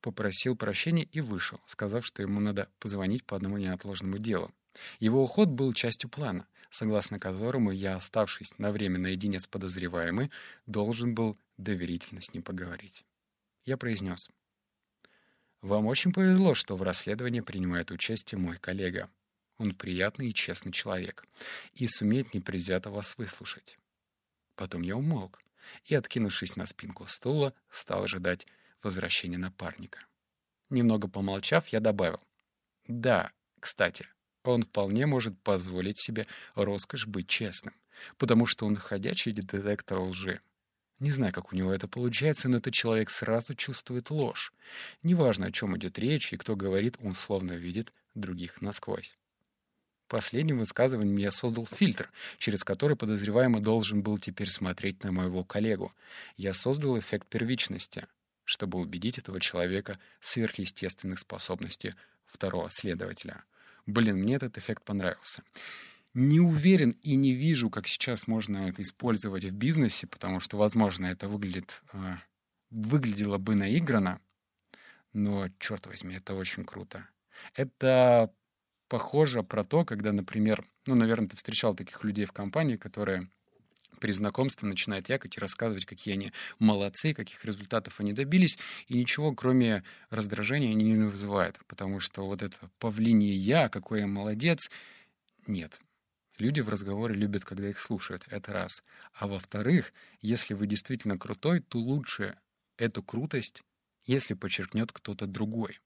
попросил 0.00 0.56
прощения 0.56 1.04
и 1.04 1.20
вышел, 1.20 1.60
сказав, 1.66 2.04
что 2.04 2.22
ему 2.22 2.38
надо 2.38 2.68
позвонить 2.78 3.24
по 3.24 3.36
одному 3.36 3.56
неотложному 3.56 4.18
делу. 4.18 4.52
Его 5.00 5.22
уход 5.22 5.48
был 5.48 5.72
частью 5.72 6.10
плана, 6.10 6.46
согласно 6.70 7.18
которому 7.18 7.70
я, 7.70 7.96
оставшись 7.96 8.58
на 8.58 8.70
время 8.72 8.98
наедине 8.98 9.40
с 9.40 9.46
подозреваемым, 9.46 10.30
должен 10.66 11.14
был 11.14 11.38
доверительно 11.56 12.20
с 12.20 12.32
ним 12.34 12.42
поговорить. 12.42 13.04
Я 13.64 13.76
произнес. 13.76 14.28
«Вам 15.62 15.86
очень 15.86 16.12
повезло, 16.12 16.54
что 16.54 16.76
в 16.76 16.82
расследовании 16.82 17.40
принимает 17.40 17.90
участие 17.90 18.38
мой 18.38 18.58
коллега. 18.58 19.10
Он 19.58 19.74
приятный 19.74 20.28
и 20.28 20.34
честный 20.34 20.72
человек 20.72 21.26
и 21.74 21.86
сумеет 21.88 22.32
непредвзято 22.32 22.90
вас 22.90 23.18
выслушать. 23.18 23.78
Потом 24.54 24.82
я 24.82 24.96
умолк 24.96 25.40
и, 25.84 25.94
откинувшись 25.94 26.56
на 26.56 26.64
спинку 26.66 27.06
стула, 27.06 27.52
стал 27.68 28.04
ожидать 28.04 28.46
возвращения 28.82 29.38
напарника. 29.38 30.06
Немного 30.70 31.08
помолчав, 31.08 31.68
я 31.68 31.80
добавил. 31.80 32.20
«Да, 32.86 33.32
кстати, 33.60 34.06
он 34.44 34.62
вполне 34.62 35.06
может 35.06 35.38
позволить 35.42 35.98
себе 35.98 36.26
роскошь 36.54 37.06
быть 37.06 37.28
честным, 37.28 37.74
потому 38.16 38.46
что 38.46 38.66
он 38.66 38.76
ходячий 38.76 39.32
детектор 39.32 39.98
лжи. 39.98 40.40
Не 41.00 41.10
знаю, 41.10 41.32
как 41.32 41.52
у 41.52 41.56
него 41.56 41.72
это 41.72 41.86
получается, 41.86 42.48
но 42.48 42.58
этот 42.58 42.74
человек 42.74 43.10
сразу 43.10 43.54
чувствует 43.54 44.10
ложь. 44.10 44.52
Неважно, 45.02 45.46
о 45.46 45.52
чем 45.52 45.76
идет 45.76 45.98
речь 45.98 46.32
и 46.32 46.36
кто 46.36 46.56
говорит, 46.56 46.96
он 47.00 47.14
словно 47.14 47.52
видит 47.52 47.92
других 48.14 48.60
насквозь. 48.60 49.17
Последним 50.08 50.58
высказыванием 50.58 51.18
я 51.18 51.30
создал 51.30 51.66
фильтр, 51.66 52.10
через 52.38 52.64
который 52.64 52.96
подозреваемый 52.96 53.60
должен 53.60 54.02
был 54.02 54.18
теперь 54.18 54.48
смотреть 54.48 55.04
на 55.04 55.12
моего 55.12 55.44
коллегу. 55.44 55.92
Я 56.38 56.54
создал 56.54 56.98
эффект 56.98 57.28
первичности, 57.28 58.06
чтобы 58.44 58.78
убедить 58.78 59.18
этого 59.18 59.38
человека 59.38 59.98
сверхъестественных 60.20 61.18
способностей 61.18 61.94
второго 62.24 62.70
следователя. 62.70 63.44
Блин, 63.84 64.16
мне 64.16 64.36
этот 64.36 64.56
эффект 64.56 64.82
понравился. 64.82 65.42
Не 66.14 66.40
уверен 66.40 66.92
и 67.02 67.14
не 67.14 67.34
вижу, 67.34 67.68
как 67.68 67.86
сейчас 67.86 68.26
можно 68.26 68.68
это 68.68 68.82
использовать 68.82 69.44
в 69.44 69.52
бизнесе, 69.52 70.06
потому 70.06 70.40
что, 70.40 70.56
возможно, 70.56 71.04
это 71.04 71.28
выглядит, 71.28 71.82
э, 71.92 72.16
выглядело 72.70 73.36
бы 73.36 73.54
наигранно, 73.54 74.20
но, 75.12 75.48
черт 75.58 75.86
возьми, 75.86 76.16
это 76.16 76.34
очень 76.34 76.64
круто. 76.64 77.06
Это 77.54 78.32
похоже 78.88 79.42
про 79.42 79.64
то, 79.64 79.84
когда, 79.84 80.12
например, 80.12 80.66
ну, 80.86 80.94
наверное, 80.94 81.28
ты 81.28 81.36
встречал 81.36 81.74
таких 81.74 82.02
людей 82.04 82.24
в 82.24 82.32
компании, 82.32 82.76
которые 82.76 83.28
при 84.00 84.12
знакомстве 84.12 84.68
начинают 84.68 85.08
якать 85.08 85.36
и 85.36 85.40
рассказывать, 85.40 85.84
какие 85.84 86.14
они 86.14 86.32
молодцы, 86.58 87.14
каких 87.14 87.44
результатов 87.44 88.00
они 88.00 88.12
добились, 88.12 88.58
и 88.86 88.94
ничего, 88.96 89.34
кроме 89.34 89.84
раздражения, 90.10 90.70
они 90.70 90.84
не 90.84 91.04
вызывают, 91.04 91.60
потому 91.66 92.00
что 92.00 92.26
вот 92.26 92.42
это 92.42 92.70
павлиние 92.78 93.36
«я», 93.36 93.68
какой 93.68 94.00
я 94.00 94.06
молодец, 94.06 94.70
нет. 95.46 95.80
Люди 96.38 96.60
в 96.60 96.68
разговоре 96.68 97.16
любят, 97.16 97.44
когда 97.44 97.68
их 97.68 97.80
слушают, 97.80 98.24
это 98.30 98.52
раз. 98.52 98.84
А 99.12 99.26
во-вторых, 99.26 99.92
если 100.20 100.54
вы 100.54 100.68
действительно 100.68 101.18
крутой, 101.18 101.60
то 101.60 101.78
лучше 101.78 102.38
эту 102.76 103.02
крутость, 103.02 103.62
если 104.06 104.34
подчеркнет 104.34 104.92
кто-то 104.92 105.26
другой. 105.26 105.80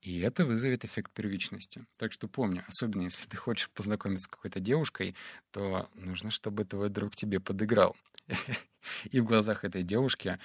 И 0.00 0.20
это 0.20 0.44
вызовет 0.44 0.84
эффект 0.84 1.12
первичности. 1.12 1.84
Так 1.96 2.12
что 2.12 2.28
помни, 2.28 2.62
особенно 2.68 3.02
если 3.02 3.26
ты 3.26 3.36
хочешь 3.36 3.70
познакомиться 3.70 4.24
с 4.24 4.28
какой-то 4.28 4.60
девушкой, 4.60 5.16
то 5.50 5.90
нужно, 5.94 6.30
чтобы 6.30 6.64
твой 6.64 6.90
друг 6.90 7.16
тебе 7.16 7.40
подыграл. 7.40 7.96
И 9.10 9.20
в 9.20 9.24
глазах 9.24 9.64
этой 9.64 9.82
девушки 9.82 10.38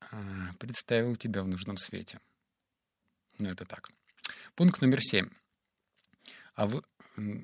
а, 0.00 0.52
представил 0.58 1.16
тебя 1.16 1.42
в 1.42 1.48
нужном 1.48 1.76
свете. 1.76 2.20
Ну, 3.38 3.48
это 3.48 3.64
так. 3.64 3.90
Пункт 4.54 4.80
номер 4.80 5.02
семь. 5.02 5.28
А 6.54 6.66
вы... 6.66 6.82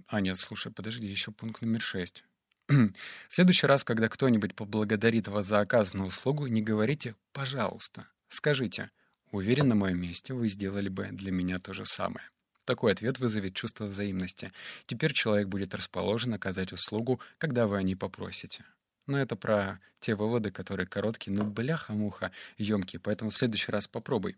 А, 0.06 0.20
нет, 0.20 0.38
слушай, 0.38 0.72
подожди, 0.72 1.06
еще 1.06 1.32
пункт 1.32 1.60
номер 1.60 1.82
шесть. 1.82 2.24
В 2.68 2.92
следующий 3.28 3.66
раз, 3.66 3.84
когда 3.84 4.08
кто-нибудь 4.08 4.54
поблагодарит 4.54 5.28
вас 5.28 5.46
за 5.46 5.60
оказанную 5.60 6.08
услугу, 6.08 6.46
не 6.46 6.62
говорите 6.62 7.14
«пожалуйста». 7.32 8.08
Скажите 8.28 8.90
Уверен, 9.30 9.68
на 9.68 9.74
моем 9.74 10.00
месте 10.00 10.32
вы 10.32 10.48
сделали 10.48 10.88
бы 10.88 11.08
для 11.12 11.30
меня 11.30 11.58
то 11.58 11.74
же 11.74 11.84
самое. 11.84 12.26
Такой 12.64 12.92
ответ 12.92 13.18
вызовет 13.18 13.54
чувство 13.54 13.84
взаимности. 13.84 14.52
Теперь 14.86 15.12
человек 15.12 15.48
будет 15.48 15.74
расположен 15.74 16.34
оказать 16.34 16.72
услугу, 16.72 17.20
когда 17.38 17.66
вы 17.66 17.76
о 17.76 17.82
ней 17.82 17.94
попросите. 17.94 18.64
Но 19.06 19.18
это 19.18 19.36
про 19.36 19.80
те 20.00 20.14
выводы, 20.14 20.50
которые 20.50 20.86
короткие, 20.86 21.34
но 21.34 21.44
бляха-муха, 21.44 22.30
емкие, 22.58 23.00
поэтому 23.00 23.30
в 23.30 23.36
следующий 23.36 23.72
раз 23.72 23.88
попробуй. 23.88 24.36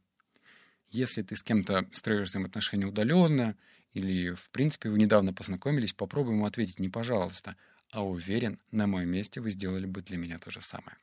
Если 0.91 1.23
ты 1.23 1.37
с 1.37 1.43
кем-то 1.43 1.87
строишь 1.93 2.29
взаимоотношения 2.29 2.87
удаленно, 2.87 3.57
или, 3.93 4.33
в 4.33 4.51
принципе, 4.51 4.91
вы 4.91 4.99
недавно 4.99 5.33
познакомились, 5.33 5.93
попробуй 5.93 6.35
ему 6.35 6.47
ответить 6.47 6.79
не 6.79 6.89
«пожалуйста», 6.89 7.57
а 7.93 8.05
уверен, 8.05 8.59
на 8.71 8.87
моем 8.87 9.11
месте 9.11 9.41
вы 9.41 9.51
сделали 9.51 9.87
бы 9.87 10.03
для 10.03 10.17
меня 10.17 10.39
то 10.39 10.51
же 10.51 10.61
самое. 10.61 10.97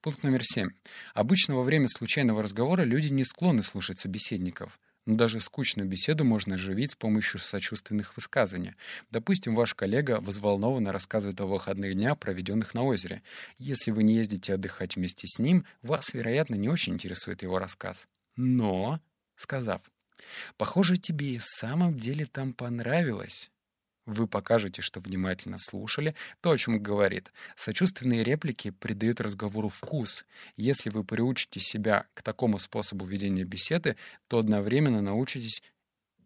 Пункт 0.00 0.22
номер 0.22 0.44
семь. 0.44 0.70
Обычно 1.14 1.56
во 1.56 1.62
время 1.62 1.88
случайного 1.88 2.42
разговора 2.42 2.82
люди 2.82 3.08
не 3.08 3.24
склонны 3.24 3.62
слушать 3.62 3.98
собеседников. 3.98 4.78
Но 5.06 5.16
даже 5.16 5.40
скучную 5.40 5.86
беседу 5.88 6.24
можно 6.24 6.54
оживить 6.54 6.92
с 6.92 6.96
помощью 6.96 7.38
сочувственных 7.38 8.16
высказаний. 8.16 8.74
Допустим, 9.10 9.54
ваш 9.54 9.74
коллега 9.74 10.20
взволнованно 10.20 10.92
рассказывает 10.92 11.40
о 11.40 11.46
выходных 11.46 11.94
днях, 11.94 12.18
проведенных 12.18 12.74
на 12.74 12.82
озере. 12.84 13.22
Если 13.58 13.90
вы 13.90 14.02
не 14.02 14.14
ездите 14.14 14.54
отдыхать 14.54 14.96
вместе 14.96 15.26
с 15.26 15.38
ним, 15.38 15.66
вас, 15.82 16.14
вероятно, 16.14 16.54
не 16.54 16.68
очень 16.68 16.94
интересует 16.94 17.42
его 17.42 17.58
рассказ. 17.58 18.06
Но, 18.36 19.00
сказав, 19.36 19.82
«Похоже, 20.56 20.96
тебе 20.96 21.34
и 21.34 21.38
в 21.38 21.44
самом 21.44 21.98
деле 21.98 22.24
там 22.24 22.54
понравилось», 22.54 23.50
вы 24.06 24.26
покажете, 24.26 24.82
что 24.82 25.00
внимательно 25.00 25.58
слушали 25.58 26.14
то, 26.40 26.50
о 26.50 26.58
чем 26.58 26.82
говорит. 26.82 27.32
Сочувственные 27.56 28.24
реплики 28.24 28.70
придают 28.70 29.20
разговору 29.20 29.68
вкус. 29.68 30.24
Если 30.56 30.90
вы 30.90 31.04
приучите 31.04 31.60
себя 31.60 32.06
к 32.14 32.22
такому 32.22 32.58
способу 32.58 33.06
ведения 33.06 33.44
беседы, 33.44 33.96
то 34.28 34.38
одновременно 34.38 35.00
научитесь 35.00 35.62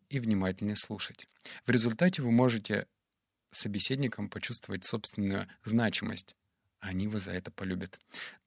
и 0.08 0.18
внимательнее 0.18 0.76
слушать. 0.76 1.28
В 1.66 1.70
результате 1.70 2.22
вы 2.22 2.30
можете 2.30 2.86
собеседникам 3.50 4.28
почувствовать 4.28 4.84
собственную 4.84 5.46
значимость. 5.64 6.34
Они 6.80 7.08
вас 7.08 7.24
за 7.24 7.32
это 7.32 7.50
полюбят. 7.50 7.98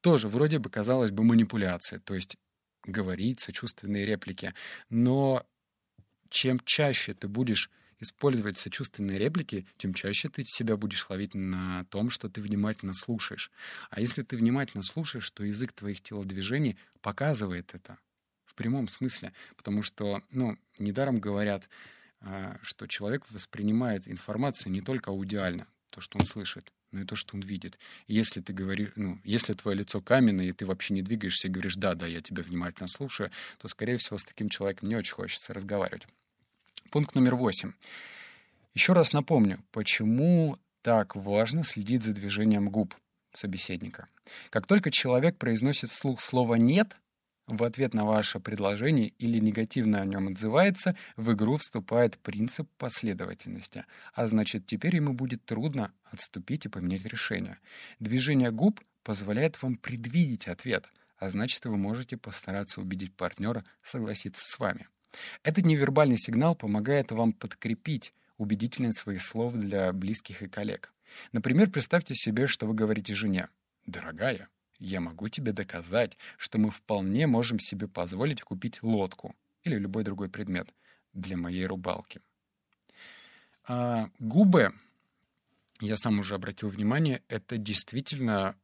Тоже 0.01 0.27
вроде 0.27 0.59
бы 0.59 0.69
казалось 0.69 1.11
бы 1.11 1.23
манипуляция, 1.23 1.99
то 1.99 2.13
есть 2.13 2.37
говорить 2.83 3.39
сочувственные 3.39 4.05
реплики. 4.05 4.53
Но 4.89 5.45
чем 6.29 6.59
чаще 6.63 7.13
ты 7.13 7.27
будешь 7.27 7.69
использовать 8.01 8.57
сочувственные 8.57 9.17
реплики, 9.17 9.65
тем 9.77 9.93
чаще 9.93 10.27
ты 10.27 10.43
себя 10.45 10.75
будешь 10.75 11.09
ловить 11.09 11.33
на 11.33 11.85
том, 11.85 12.09
что 12.09 12.29
ты 12.29 12.41
внимательно 12.41 12.93
слушаешь. 12.93 13.51
А 13.89 14.01
если 14.01 14.23
ты 14.23 14.35
внимательно 14.35 14.83
слушаешь, 14.83 15.29
то 15.31 15.43
язык 15.43 15.71
твоих 15.71 16.01
телодвижений 16.01 16.77
показывает 17.01 17.73
это 17.73 17.97
в 18.45 18.55
прямом 18.55 18.87
смысле. 18.87 19.33
Потому 19.55 19.81
что, 19.81 20.21
ну, 20.31 20.57
недаром 20.77 21.19
говорят, 21.19 21.69
а, 22.19 22.57
что 22.61 22.87
человек 22.87 23.29
воспринимает 23.31 24.07
информацию 24.07 24.71
не 24.71 24.81
только 24.81 25.11
аудиально, 25.11 25.67
то, 25.89 26.01
что 26.01 26.19
он 26.19 26.25
слышит, 26.25 26.71
но 26.91 27.01
и 27.01 27.05
то, 27.05 27.15
что 27.15 27.35
он 27.35 27.41
видит. 27.41 27.79
И 28.07 28.13
если 28.13 28.41
ты 28.41 28.53
говоришь, 28.53 28.91
ну, 28.95 29.19
если 29.23 29.53
твое 29.53 29.77
лицо 29.77 30.01
каменное, 30.01 30.47
и 30.47 30.51
ты 30.51 30.65
вообще 30.65 30.93
не 30.93 31.01
двигаешься 31.01 31.47
и 31.47 31.51
говоришь, 31.51 31.75
да, 31.75 31.95
да, 31.95 32.07
я 32.07 32.21
тебя 32.21 32.43
внимательно 32.43 32.87
слушаю, 32.87 33.31
то, 33.57 33.67
скорее 33.67 33.97
всего, 33.97 34.17
с 34.17 34.25
таким 34.25 34.49
человеком 34.49 34.89
не 34.89 34.95
очень 34.95 35.13
хочется 35.13 35.53
разговаривать. 35.53 36.07
Пункт 36.89 37.15
номер 37.15 37.35
восемь. 37.35 37.73
Еще 38.73 38.93
раз 38.93 39.13
напомню, 39.13 39.63
почему 39.71 40.57
так 40.81 41.15
важно 41.15 41.63
следить 41.63 42.03
за 42.03 42.13
движением 42.13 42.69
губ 42.69 42.95
собеседника. 43.33 44.07
Как 44.49 44.65
только 44.65 44.91
человек 44.91 45.37
произносит 45.37 45.89
вслух 45.89 46.21
слово 46.21 46.55
«нет», 46.55 46.97
в 47.47 47.63
ответ 47.63 47.93
на 47.93 48.05
ваше 48.05 48.39
предложение 48.39 49.09
или 49.17 49.39
негативно 49.39 49.99
о 49.99 50.05
нем 50.05 50.29
отзывается, 50.29 50.95
в 51.17 51.33
игру 51.33 51.57
вступает 51.57 52.17
принцип 52.19 52.69
последовательности. 52.77 53.85
А 54.13 54.27
значит, 54.27 54.65
теперь 54.65 54.95
ему 54.95 55.13
будет 55.13 55.43
трудно 55.43 55.91
отступить 56.05 56.65
и 56.65 56.69
поменять 56.69 57.05
решение. 57.05 57.57
Движение 57.99 58.51
губ 58.51 58.79
позволяет 59.03 59.61
вам 59.61 59.75
предвидеть 59.75 60.47
ответ, 60.47 60.87
а 61.17 61.29
значит, 61.29 61.65
вы 61.65 61.77
можете 61.77 62.15
постараться 62.15 62.79
убедить 62.79 63.13
партнера 63.15 63.65
согласиться 63.81 64.45
с 64.45 64.57
вами. 64.57 64.87
Этот 65.43 65.65
невербальный 65.65 66.17
сигнал 66.17 66.55
помогает 66.55 67.11
вам 67.11 67.33
подкрепить 67.33 68.13
убедительность 68.37 68.99
своих 68.99 69.21
слов 69.21 69.53
для 69.53 69.91
близких 69.93 70.41
и 70.41 70.47
коллег. 70.47 70.93
Например, 71.31 71.69
представьте 71.69 72.15
себе, 72.15 72.47
что 72.47 72.65
вы 72.65 72.73
говорите 72.73 73.13
жене 73.13 73.49
«Дорогая, 73.85 74.47
я 74.79 74.99
могу 74.99 75.29
тебе 75.29 75.51
доказать, 75.51 76.17
что 76.37 76.57
мы 76.57 76.71
вполне 76.71 77.27
можем 77.27 77.59
себе 77.59 77.87
позволить 77.87 78.41
купить 78.41 78.81
лодку 78.81 79.35
или 79.63 79.75
любой 79.75 80.03
другой 80.03 80.29
предмет 80.29 80.73
для 81.13 81.37
моей 81.37 81.65
рубалки». 81.65 82.21
А 83.67 84.09
губы, 84.19 84.73
я 85.79 85.95
сам 85.97 86.19
уже 86.19 86.35
обратил 86.35 86.69
внимание, 86.69 87.21
это 87.27 87.57
действительно 87.57 88.55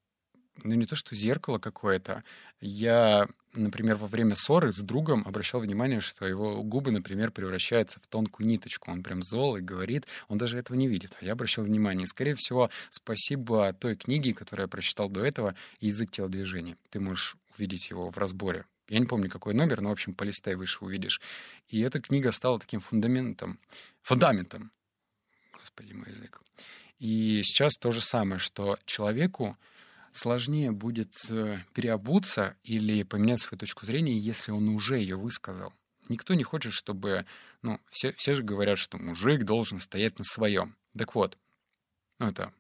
ну 0.63 0.75
не 0.75 0.85
то 0.85 0.95
что 0.95 1.15
зеркало 1.15 1.59
какое-то. 1.59 2.23
Я, 2.59 3.27
например, 3.53 3.95
во 3.95 4.07
время 4.07 4.35
ссоры 4.35 4.71
с 4.71 4.79
другом 4.79 5.23
обращал 5.25 5.61
внимание, 5.61 5.99
что 5.99 6.25
его 6.25 6.63
губы, 6.63 6.91
например, 6.91 7.31
превращаются 7.31 7.99
в 7.99 8.07
тонкую 8.07 8.47
ниточку. 8.47 8.91
Он 8.91 9.03
прям 9.03 9.21
зол 9.21 9.57
и 9.57 9.61
говорит, 9.61 10.07
он 10.27 10.37
даже 10.37 10.57
этого 10.57 10.77
не 10.77 10.87
видит. 10.87 11.17
А 11.21 11.25
я 11.25 11.33
обращал 11.33 11.65
внимание. 11.65 12.03
И, 12.03 12.07
скорее 12.07 12.35
всего, 12.35 12.69
спасибо 12.89 13.73
той 13.73 13.95
книге, 13.95 14.33
которую 14.33 14.65
я 14.65 14.67
прочитал 14.67 15.09
до 15.09 15.23
этого, 15.23 15.55
«Язык 15.79 16.11
телодвижений». 16.11 16.75
Ты 16.89 16.99
можешь 16.99 17.35
увидеть 17.57 17.89
его 17.89 18.09
в 18.09 18.17
разборе. 18.17 18.65
Я 18.89 18.99
не 18.99 19.05
помню, 19.05 19.29
какой 19.29 19.53
номер, 19.53 19.81
но, 19.81 19.89
в 19.89 19.93
общем, 19.93 20.13
полистай 20.13 20.55
выше 20.55 20.79
увидишь. 20.81 21.21
И 21.67 21.81
эта 21.81 21.99
книга 21.99 22.31
стала 22.31 22.57
таким 22.59 22.79
фундаментом. 22.79 23.59
Фундаментом. 24.01 24.71
Господи, 25.53 25.93
мой 25.93 26.09
язык. 26.09 26.41
И 26.99 27.41
сейчас 27.43 27.77
то 27.77 27.91
же 27.91 28.01
самое, 28.01 28.39
что 28.39 28.79
человеку 28.85 29.57
сложнее 30.17 30.71
будет 30.71 31.13
э, 31.29 31.59
переобуться 31.73 32.55
или 32.63 33.03
поменять 33.03 33.41
свою 33.41 33.59
точку 33.59 33.85
зрения, 33.85 34.17
если 34.17 34.51
он 34.51 34.69
уже 34.69 34.97
ее 34.97 35.15
высказал. 35.15 35.73
Никто 36.09 36.33
не 36.33 36.43
хочет, 36.43 36.73
чтобы... 36.73 37.25
Ну, 37.61 37.79
все, 37.89 38.13
все 38.13 38.33
же 38.33 38.43
говорят, 38.43 38.79
что 38.79 38.97
мужик 38.97 39.43
должен 39.43 39.79
стоять 39.79 40.17
на 40.19 40.25
своем. 40.25 40.75
Так 40.97 41.15
вот, 41.15 41.37
ну, 42.19 42.27
это 42.27 42.53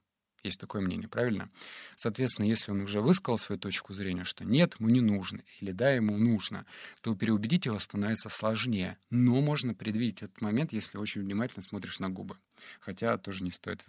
есть 0.43 0.59
такое 0.59 0.81
мнение, 0.81 1.07
правильно? 1.07 1.49
Соответственно, 1.95 2.45
если 2.45 2.71
он 2.71 2.81
уже 2.81 3.01
высказал 3.01 3.37
свою 3.37 3.59
точку 3.59 3.93
зрения, 3.93 4.23
что 4.23 4.45
нет, 4.45 4.75
ему 4.79 4.89
не 4.89 5.01
нужно, 5.01 5.41
или 5.59 5.71
да, 5.71 5.91
ему 5.91 6.17
нужно, 6.17 6.65
то 7.01 7.15
переубедить 7.15 7.65
его 7.65 7.79
становится 7.79 8.29
сложнее. 8.29 8.97
Но 9.09 9.41
можно 9.41 9.73
предвидеть 9.73 10.23
этот 10.23 10.41
момент, 10.41 10.73
если 10.73 10.97
очень 10.97 11.21
внимательно 11.21 11.63
смотришь 11.63 11.99
на 11.99 12.09
губы. 12.09 12.37
Хотя 12.79 13.17
тоже 13.17 13.43
не 13.43 13.51
стоит 13.51 13.85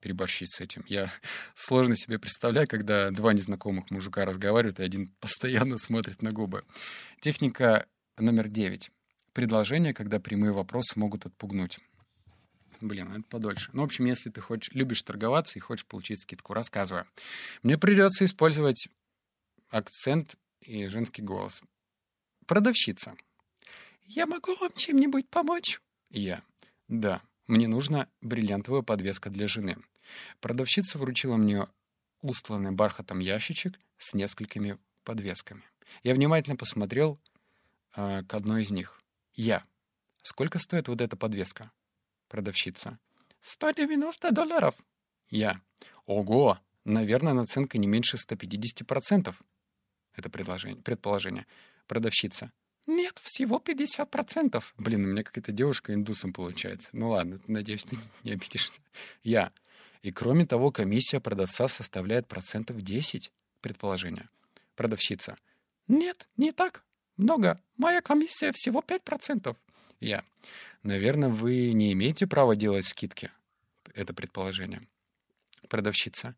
переборщить 0.00 0.54
с 0.54 0.60
этим. 0.60 0.84
Я 0.88 1.10
сложно 1.54 1.96
себе 1.96 2.18
представляю, 2.18 2.66
когда 2.66 3.10
два 3.10 3.32
незнакомых 3.32 3.90
мужика 3.90 4.24
разговаривают, 4.24 4.80
и 4.80 4.84
один 4.84 5.08
постоянно 5.20 5.76
смотрит 5.78 6.22
на 6.22 6.30
губы. 6.30 6.64
Техника 7.20 7.86
номер 8.18 8.48
девять. 8.48 8.90
Предложение, 9.32 9.94
когда 9.94 10.18
прямые 10.18 10.52
вопросы 10.52 10.98
могут 10.98 11.26
отпугнуть. 11.26 11.78
Блин, 12.80 13.12
это 13.12 13.22
подольше. 13.28 13.70
Ну, 13.74 13.82
в 13.82 13.84
общем, 13.84 14.06
если 14.06 14.30
ты 14.30 14.40
хочешь, 14.40 14.72
любишь 14.72 15.02
торговаться 15.02 15.58
и 15.58 15.60
хочешь 15.60 15.84
получить 15.84 16.20
скидку, 16.20 16.54
рассказываю. 16.54 17.06
Мне 17.62 17.76
придется 17.76 18.24
использовать 18.24 18.88
акцент 19.68 20.36
и 20.60 20.86
женский 20.86 21.22
голос. 21.22 21.62
Продавщица. 22.46 23.14
Я 24.04 24.26
могу 24.26 24.56
вам 24.56 24.72
чем-нибудь 24.74 25.28
помочь? 25.28 25.80
Я. 26.10 26.42
Да, 26.88 27.22
мне 27.46 27.68
нужна 27.68 28.08
бриллиантовая 28.20 28.82
подвеска 28.82 29.30
для 29.30 29.46
жены. 29.46 29.76
Продавщица 30.40 30.98
вручила 30.98 31.36
мне 31.36 31.66
устланный 32.22 32.72
бархатом 32.72 33.18
ящичек 33.18 33.78
с 33.98 34.14
несколькими 34.14 34.78
подвесками. 35.04 35.62
Я 36.02 36.14
внимательно 36.14 36.56
посмотрел 36.56 37.20
э, 37.96 38.22
к 38.24 38.34
одной 38.34 38.62
из 38.62 38.70
них. 38.70 39.00
Я. 39.34 39.64
Сколько 40.22 40.58
стоит 40.58 40.88
вот 40.88 41.00
эта 41.00 41.16
подвеска? 41.16 41.70
Продавщица. 42.28 42.98
190 43.40 44.30
долларов. 44.32 44.74
Я. 45.28 45.60
Ого! 46.06 46.58
Наверное, 46.84 47.34
наценка 47.34 47.78
не 47.78 47.86
меньше 47.86 48.16
150%. 48.16 49.34
Это 50.14 50.30
предложение, 50.30 50.82
предположение. 50.82 51.46
Продавщица. 51.86 52.52
Нет, 52.86 53.18
всего 53.22 53.62
50%. 53.64 54.62
Блин, 54.78 55.04
у 55.04 55.08
меня 55.08 55.22
какая-то 55.22 55.52
девушка 55.52 55.94
индусом 55.94 56.32
получается. 56.32 56.88
Ну 56.92 57.10
ладно, 57.10 57.40
надеюсь, 57.46 57.84
ты 57.84 57.96
не 58.24 58.32
обидишься. 58.32 58.80
Я. 59.22 59.52
И 60.02 60.12
кроме 60.12 60.46
того, 60.46 60.70
комиссия 60.70 61.20
продавца 61.20 61.68
составляет 61.68 62.26
процентов 62.26 62.80
10, 62.80 63.32
предположение. 63.60 64.28
Продавщица. 64.74 65.36
Нет, 65.88 66.26
не 66.36 66.52
так. 66.52 66.84
Много. 67.16 67.60
Моя 67.76 68.00
комиссия 68.00 68.52
всего 68.52 68.80
5%. 68.80 69.54
Я. 70.00 70.24
Наверное, 70.82 71.28
вы 71.28 71.72
не 71.72 71.92
имеете 71.92 72.26
права 72.26 72.56
делать 72.56 72.86
скидки. 72.86 73.30
Это 73.94 74.14
предположение. 74.14 74.80
Продавщица. 75.68 76.34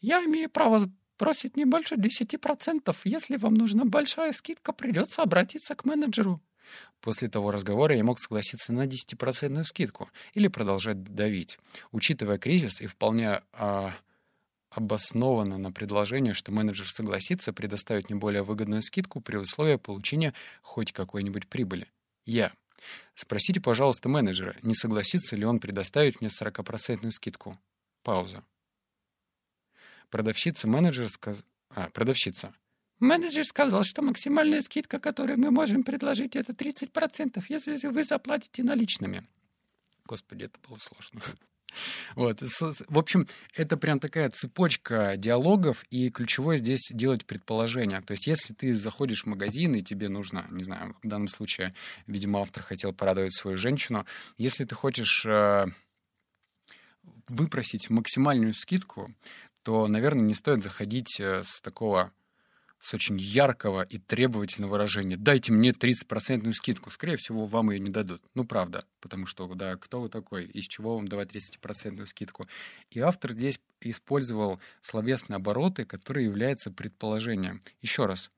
Я 0.00 0.24
имею 0.24 0.50
право 0.50 0.90
просить 1.16 1.56
не 1.56 1.64
больше 1.64 1.94
10%. 1.94 2.96
Если 3.04 3.36
вам 3.36 3.54
нужна 3.54 3.84
большая 3.84 4.32
скидка, 4.32 4.72
придется 4.72 5.22
обратиться 5.22 5.74
к 5.76 5.84
менеджеру. 5.84 6.40
После 7.00 7.28
того 7.28 7.50
разговора 7.50 7.94
я 7.94 8.02
мог 8.02 8.18
согласиться 8.18 8.72
на 8.72 8.86
10% 8.86 9.64
скидку 9.64 10.08
или 10.34 10.48
продолжать 10.48 11.02
давить. 11.02 11.58
Учитывая 11.92 12.38
кризис 12.38 12.80
и 12.80 12.86
вполне 12.86 13.42
а, 13.52 13.94
обоснованно 14.70 15.58
на 15.58 15.72
предложение, 15.72 16.34
что 16.34 16.52
менеджер 16.52 16.88
согласится 16.88 17.52
предоставить 17.52 18.10
мне 18.10 18.18
более 18.18 18.42
выгодную 18.42 18.82
скидку 18.82 19.20
при 19.20 19.36
условии 19.36 19.76
получения 19.76 20.34
хоть 20.62 20.92
какой-нибудь 20.92 21.48
прибыли. 21.48 21.86
Я. 22.24 22.52
Спросите, 23.14 23.60
пожалуйста, 23.60 24.08
менеджера, 24.08 24.56
не 24.62 24.74
согласится 24.74 25.36
ли 25.36 25.44
он 25.44 25.60
предоставить 25.60 26.20
мне 26.20 26.28
40% 26.28 27.10
скидку. 27.10 27.58
Пауза. 28.02 28.42
Продавщица-менеджер 30.10 31.08
сказ... 31.08 31.44
А, 31.70 31.88
продавщица. 31.90 32.54
Менеджер 32.98 33.44
сказал, 33.44 33.84
что 33.84 34.02
максимальная 34.02 34.62
скидка, 34.62 34.98
которую 34.98 35.38
мы 35.38 35.50
можем 35.50 35.82
предложить, 35.82 36.34
это 36.34 36.52
30%, 36.52 37.44
если 37.48 37.88
вы 37.88 38.04
заплатите 38.04 38.62
наличными. 38.62 39.26
Господи, 40.06 40.44
это 40.44 40.58
было 40.68 40.78
сложно. 40.78 41.20
Вот. 42.14 42.40
В 42.40 42.98
общем, 42.98 43.26
это 43.54 43.76
прям 43.76 44.00
такая 44.00 44.30
цепочка 44.30 45.14
диалогов, 45.18 45.84
и 45.90 46.08
ключевое 46.08 46.56
здесь 46.56 46.88
делать 46.90 47.26
предположение. 47.26 48.00
То 48.00 48.12
есть, 48.12 48.26
если 48.26 48.54
ты 48.54 48.72
заходишь 48.72 49.24
в 49.24 49.26
магазин, 49.26 49.74
и 49.74 49.82
тебе 49.82 50.08
нужно, 50.08 50.46
не 50.50 50.64
знаю, 50.64 50.96
в 51.02 51.06
данном 51.06 51.28
случае, 51.28 51.74
видимо, 52.06 52.40
автор 52.40 52.62
хотел 52.62 52.94
порадовать 52.94 53.34
свою 53.34 53.58
женщину, 53.58 54.06
если 54.38 54.64
ты 54.64 54.74
хочешь 54.74 55.26
э, 55.26 55.66
выпросить 57.28 57.90
максимальную 57.90 58.54
скидку, 58.54 59.14
то, 59.62 59.86
наверное, 59.86 60.24
не 60.24 60.34
стоит 60.34 60.62
заходить 60.62 61.20
э, 61.20 61.42
с 61.42 61.60
такого 61.60 62.10
с 62.86 62.94
очень 62.94 63.18
яркого 63.18 63.82
и 63.82 63.98
требовательного 63.98 64.70
выражения. 64.70 65.16
Дайте 65.16 65.52
мне 65.52 65.70
30% 65.70 66.52
скидку. 66.52 66.88
Скорее 66.90 67.16
всего, 67.16 67.44
вам 67.44 67.72
ее 67.72 67.80
не 67.80 67.90
дадут. 67.90 68.22
Ну, 68.34 68.44
правда. 68.44 68.84
Потому 69.00 69.26
что, 69.26 69.52
да, 69.54 69.74
кто 69.74 70.00
вы 70.00 70.08
такой? 70.08 70.44
Из 70.44 70.68
чего 70.68 70.94
вам 70.94 71.08
давать 71.08 71.30
30% 71.32 72.06
скидку? 72.06 72.46
И 72.90 73.00
автор 73.00 73.32
здесь 73.32 73.58
использовал 73.80 74.60
словесные 74.82 75.36
обороты, 75.38 75.84
которые 75.84 76.26
являются 76.26 76.70
предположением. 76.70 77.60
Еще 77.82 78.06
раз. 78.06 78.30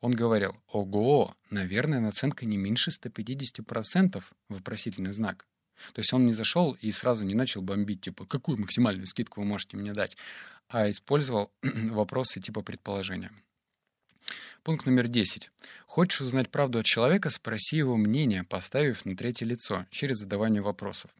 Он 0.00 0.12
говорил, 0.12 0.56
ого, 0.72 1.36
наверное, 1.50 2.00
наценка 2.00 2.46
не 2.46 2.56
меньше 2.56 2.90
150%, 2.90 4.22
вопросительный 4.48 5.12
знак. 5.12 5.44
То 5.92 5.98
есть 5.98 6.14
он 6.14 6.24
не 6.24 6.32
зашел 6.32 6.72
и 6.80 6.90
сразу 6.90 7.26
не 7.26 7.34
начал 7.34 7.60
бомбить, 7.60 8.00
типа, 8.00 8.24
какую 8.24 8.58
максимальную 8.58 9.06
скидку 9.06 9.42
вы 9.42 9.46
можете 9.46 9.76
мне 9.76 9.92
дать, 9.92 10.16
а 10.68 10.88
использовал 10.88 11.52
вопросы 11.62 12.40
типа 12.40 12.62
предположения. 12.62 13.30
Пункт 14.62 14.86
номер 14.86 15.08
10. 15.08 15.50
Хочешь 15.86 16.20
узнать 16.20 16.50
правду 16.50 16.78
от 16.78 16.86
человека, 16.86 17.30
спроси 17.30 17.76
его 17.76 17.96
мнение, 17.96 18.44
поставив 18.44 19.04
на 19.04 19.16
третье 19.16 19.46
лицо, 19.46 19.86
через 19.90 20.18
задавание 20.18 20.62
вопросов. 20.62 21.10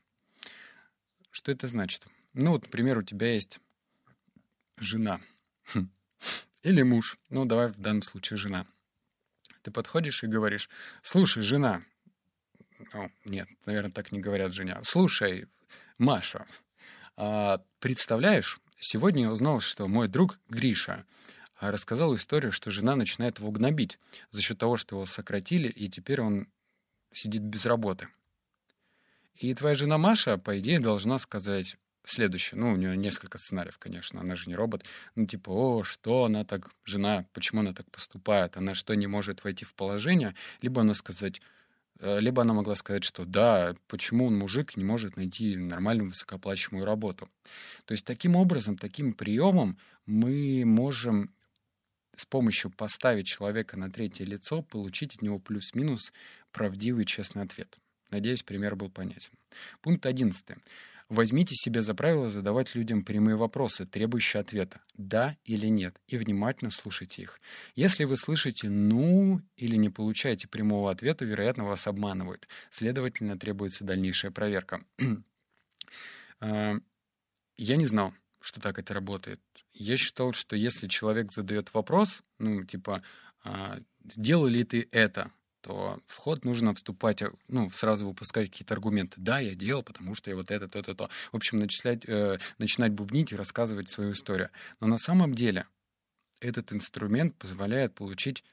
Что 1.31 1.53
это 1.53 1.66
значит? 1.66 2.07
Ну, 2.35 2.53
вот, 2.53 2.62
например, 2.62 2.99
у 2.99 3.03
тебя 3.03 3.35
есть 3.35 3.61
жена. 4.79 5.20
Хм. 5.73 5.90
Или 6.62 6.83
муж. 6.83 7.18
Ну, 7.29 7.44
давай 7.44 7.68
в 7.68 7.79
данном 7.79 8.03
случае 8.03 8.37
жена. 8.37 8.66
Ты 9.62 9.70
подходишь 9.70 10.23
и 10.25 10.27
говоришь, 10.27 10.68
слушай, 11.03 11.42
жена. 11.42 11.83
Ну, 12.92 13.11
нет, 13.25 13.49
наверное, 13.66 13.90
так 13.90 14.12
не 14.12 14.20
говорят 14.20 14.53
женя. 14.53 14.81
Слушай, 14.83 15.46
Маша, 15.99 16.46
а, 17.16 17.62
представляешь, 17.79 18.59
сегодня 18.79 19.25
я 19.25 19.31
узнал, 19.31 19.61
что 19.61 19.87
мой 19.87 20.09
друг 20.09 20.38
Гриша 20.49 21.05
рассказал 21.61 22.14
историю, 22.14 22.53
что 22.53 22.70
жена 22.70 22.96
начинает 22.96 23.38
его 23.38 23.51
гнобить 23.51 23.99
за 24.31 24.40
счет 24.40 24.59
того, 24.59 24.77
что 24.77 24.96
его 24.96 25.07
сократили, 25.07 25.68
и 25.68 25.88
теперь 25.88 26.23
он 26.23 26.49
сидит 27.12 27.42
без 27.42 27.66
работы. 27.66 28.09
И 29.35 29.55
твоя 29.55 29.75
жена 29.75 29.99
Маша, 29.99 30.38
по 30.38 30.59
идее, 30.59 30.81
должна 30.81 31.18
сказать 31.18 31.77
следующее. 32.05 32.59
Ну, 32.61 32.73
у 32.73 32.77
нее 32.77 32.96
несколько 32.96 33.38
сценариев, 33.38 33.79
конечно, 33.79 34.20
она 34.20 34.37
же 34.37 34.49
не 34.49 34.55
робот. 34.55 34.85
Ну, 35.14 35.27
типа, 35.27 35.51
о, 35.51 35.83
что 35.83 36.25
она 36.25 36.44
так, 36.44 36.70
жена, 36.85 37.27
почему 37.33 37.61
она 37.61 37.73
так 37.73 37.90
поступает? 37.90 38.57
Она 38.57 38.75
что, 38.75 38.94
не 38.94 39.07
может 39.07 39.44
войти 39.44 39.64
в 39.64 39.75
положение? 39.75 40.35
Либо 40.62 40.81
она 40.81 40.94
сказать, 40.94 41.40
э, 42.01 42.20
либо 42.20 42.42
она 42.42 42.55
могла 42.55 42.77
сказать, 42.77 43.05
что 43.05 43.25
да, 43.25 43.75
почему 43.87 44.27
он, 44.27 44.38
мужик, 44.38 44.77
не 44.77 44.85
может 44.85 45.16
найти 45.16 45.57
нормальную 45.57 46.09
высокооплачиваемую 46.09 46.87
работу. 46.87 47.29
То 47.85 47.92
есть 47.92 48.05
таким 48.05 48.37
образом, 48.37 48.77
таким 48.77 49.12
приемом 49.12 49.79
мы 50.07 50.64
можем 50.64 51.33
с 52.20 52.26
помощью 52.26 52.70
поставить 52.70 53.26
человека 53.26 53.78
на 53.78 53.90
третье 53.90 54.26
лицо, 54.26 54.62
получить 54.62 55.16
от 55.16 55.22
него 55.22 55.38
плюс-минус 55.38 56.12
правдивый 56.52 57.06
честный 57.06 57.42
ответ. 57.42 57.78
Надеюсь, 58.11 58.42
пример 58.42 58.76
был 58.76 58.90
понятен. 58.90 59.33
Пункт 59.80 60.04
11. 60.04 60.59
Возьмите 61.09 61.54
себе 61.54 61.80
за 61.83 61.94
правило 61.94 62.28
задавать 62.28 62.74
людям 62.74 63.02
прямые 63.04 63.37
вопросы, 63.37 63.87
требующие 63.87 64.40
ответа 64.40 64.80
«да» 64.96 65.37
или 65.44 65.66
«нет», 65.66 66.00
и 66.06 66.16
внимательно 66.16 66.70
слушайте 66.70 67.22
их. 67.22 67.40
Если 67.74 68.04
вы 68.04 68.16
слышите 68.16 68.68
«ну» 68.68 69.40
или 69.56 69.76
не 69.76 69.88
получаете 69.88 70.46
прямого 70.46 70.90
ответа, 70.90 71.24
вероятно, 71.24 71.64
вас 71.64 71.87
обманывают. 71.87 72.46
Следовательно, 72.70 73.38
требуется 73.38 73.85
дальнейшая 73.85 74.30
проверка. 74.30 74.85
А, 76.38 76.74
я 77.56 77.76
не 77.76 77.87
знал, 77.87 78.14
что 78.40 78.61
так 78.61 78.78
это 78.78 78.94
работает. 78.94 79.40
Я 79.81 79.97
считал, 79.97 80.35
что 80.35 80.57
если 80.57 80.88
человек 80.88 81.33
задает 81.33 81.73
вопрос, 81.73 82.21
ну, 82.38 82.64
типа, 82.64 83.03
а, 83.43 83.79
«сделал 84.12 84.45
ли 84.45 84.62
ты 84.62 84.87
это?», 84.93 85.33
то 85.62 85.99
в 86.07 86.16
ход 86.16 86.45
нужно 86.45 86.75
вступать, 86.75 87.23
э, 87.23 87.31
ну, 87.49 87.71
сразу 87.71 88.07
выпускать 88.07 88.51
какие-то 88.51 88.75
аргументы. 88.75 89.16
Да, 89.19 89.40
я 89.40 89.55
делал, 89.55 89.83
потому 89.83 90.14
что 90.14 90.29
я 90.29 90.37
вот 90.37 90.51
это, 90.51 90.69
то, 90.69 90.83
то, 90.83 90.95
то. 90.95 91.11
В 91.33 91.37
общем, 91.37 91.59
начислять, 91.59 92.07
э, 92.07 92.38
начинать 92.59 92.93
бубнить 92.93 93.33
и 93.33 93.37
рассказывать 93.37 93.90
свою 93.90 94.12
историю. 94.12 94.51
Но 94.81 94.87
на 94.87 94.99
самом 94.99 95.35
деле 95.35 95.66
этот 96.40 96.75
инструмент 96.75 97.37
позволяет 97.37 97.95
получить 97.95 98.45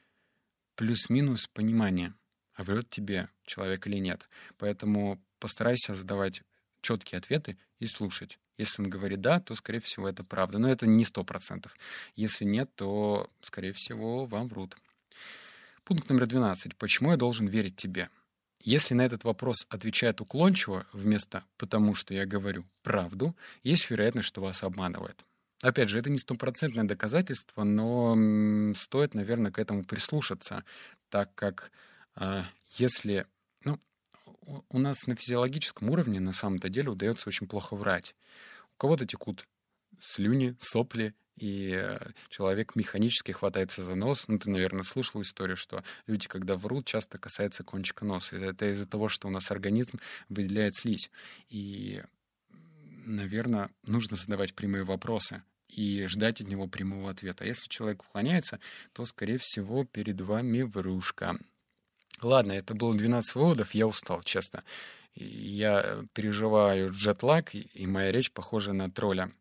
плюс-минус 0.76 1.48
понимание, 1.48 2.14
а 2.54 2.64
врет 2.64 2.90
тебе 2.90 3.28
человек 3.46 3.86
или 3.86 3.98
нет. 3.98 4.30
Поэтому 4.58 5.22
постарайся 5.40 5.94
задавать 5.94 6.42
четкие 6.80 7.20
ответы 7.20 7.58
и 7.80 7.88
слушать. 7.88 8.40
Если 8.58 8.82
он 8.82 8.90
говорит 8.90 9.22
«да», 9.22 9.40
то, 9.40 9.54
скорее 9.56 9.80
всего, 9.80 10.10
это 10.10 10.24
правда. 10.24 10.58
Но 10.58 10.70
это 10.70 10.88
не 10.88 11.06
сто 11.06 11.24
процентов. 11.24 11.76
Если 12.16 12.44
нет, 12.46 12.70
то, 12.76 13.30
скорее 13.42 13.74
всего, 13.74 14.26
вам 14.26 14.48
врут. 14.48 14.76
Пункт 15.84 16.10
номер 16.10 16.26
12. 16.26 16.76
Почему 16.76 17.12
я 17.12 17.18
должен 17.18 17.48
верить 17.48 17.76
тебе? 17.76 18.10
Если 18.60 18.96
на 18.96 19.06
этот 19.06 19.24
вопрос 19.24 19.66
отвечает 19.70 20.20
уклончиво 20.20 20.86
вместо 20.92 21.44
«потому 21.58 21.94
что 21.94 22.14
я 22.14 22.26
говорю 22.26 22.66
правду», 22.84 23.36
есть 23.64 23.90
вероятность, 23.90 24.28
что 24.28 24.42
вас 24.42 24.64
обманывают. 24.64 25.24
Опять 25.62 25.90
же, 25.90 26.00
это 26.00 26.10
не 26.10 26.18
стопроцентное 26.18 26.84
доказательство, 26.84 27.64
но 27.64 28.74
стоит, 28.76 29.14
наверное, 29.14 29.52
к 29.52 29.60
этому 29.60 29.84
прислушаться, 29.84 30.64
так 31.10 31.34
как 31.36 31.72
э, 32.16 32.44
если... 32.78 33.26
У 34.70 34.80
нас 34.80 35.08
на 35.08 35.16
физиологическом 35.16 35.90
уровне 35.90 36.20
на 36.20 36.34
самом-то 36.34 36.70
деле 36.70 36.90
удается 36.90 37.28
очень 37.28 37.48
плохо 37.48 37.76
врать. 37.76 38.16
У 38.76 38.78
кого-то 38.78 39.06
текут 39.06 39.46
слюни, 40.00 40.56
сопли, 40.60 41.14
и 41.38 41.72
э, 41.72 42.00
человек 42.30 42.76
механически 42.76 43.32
хватается 43.32 43.84
за 43.84 43.96
нос. 43.96 44.28
Ну, 44.28 44.40
ты, 44.40 44.50
наверное, 44.50 44.84
слышал 44.84 45.22
историю, 45.22 45.56
что 45.56 45.84
люди, 46.08 46.28
когда 46.28 46.56
врут, 46.56 46.86
часто 46.86 47.18
касаются 47.18 47.64
кончика 47.64 48.06
носа. 48.06 48.38
Это 48.38 48.72
из-за 48.72 48.88
того, 48.88 49.08
что 49.08 49.28
у 49.28 49.32
нас 49.32 49.52
организм 49.52 50.00
выделяет 50.30 50.76
слизь. 50.76 51.12
И, 51.50 52.02
наверное, 53.06 53.70
нужно 53.84 54.18
задавать 54.18 54.56
прямые 54.56 54.84
вопросы 54.84 55.44
и 55.68 56.06
ждать 56.08 56.42
от 56.42 56.48
него 56.48 56.68
прямого 56.68 57.12
ответа. 57.12 57.44
А 57.44 57.48
если 57.48 57.70
человек 57.70 58.04
уклоняется, 58.04 58.60
то, 58.94 59.06
скорее 59.06 59.38
всего, 59.38 59.86
перед 59.86 60.20
вами 60.22 60.64
врушка. 60.64 61.38
Ладно, 62.22 62.54
это 62.54 62.74
было 62.74 62.96
12 62.96 63.36
выводов, 63.36 63.74
я 63.74 63.88
устал, 63.88 64.24
честно. 64.24 64.64
Я 65.16 66.06
переживаю 66.14 66.92
джетлаг, 66.92 67.54
и 67.54 67.88
моя 67.88 68.12
речь 68.12 68.32
похожа 68.32 68.74
на 68.74 68.90
тролля. 68.90 69.32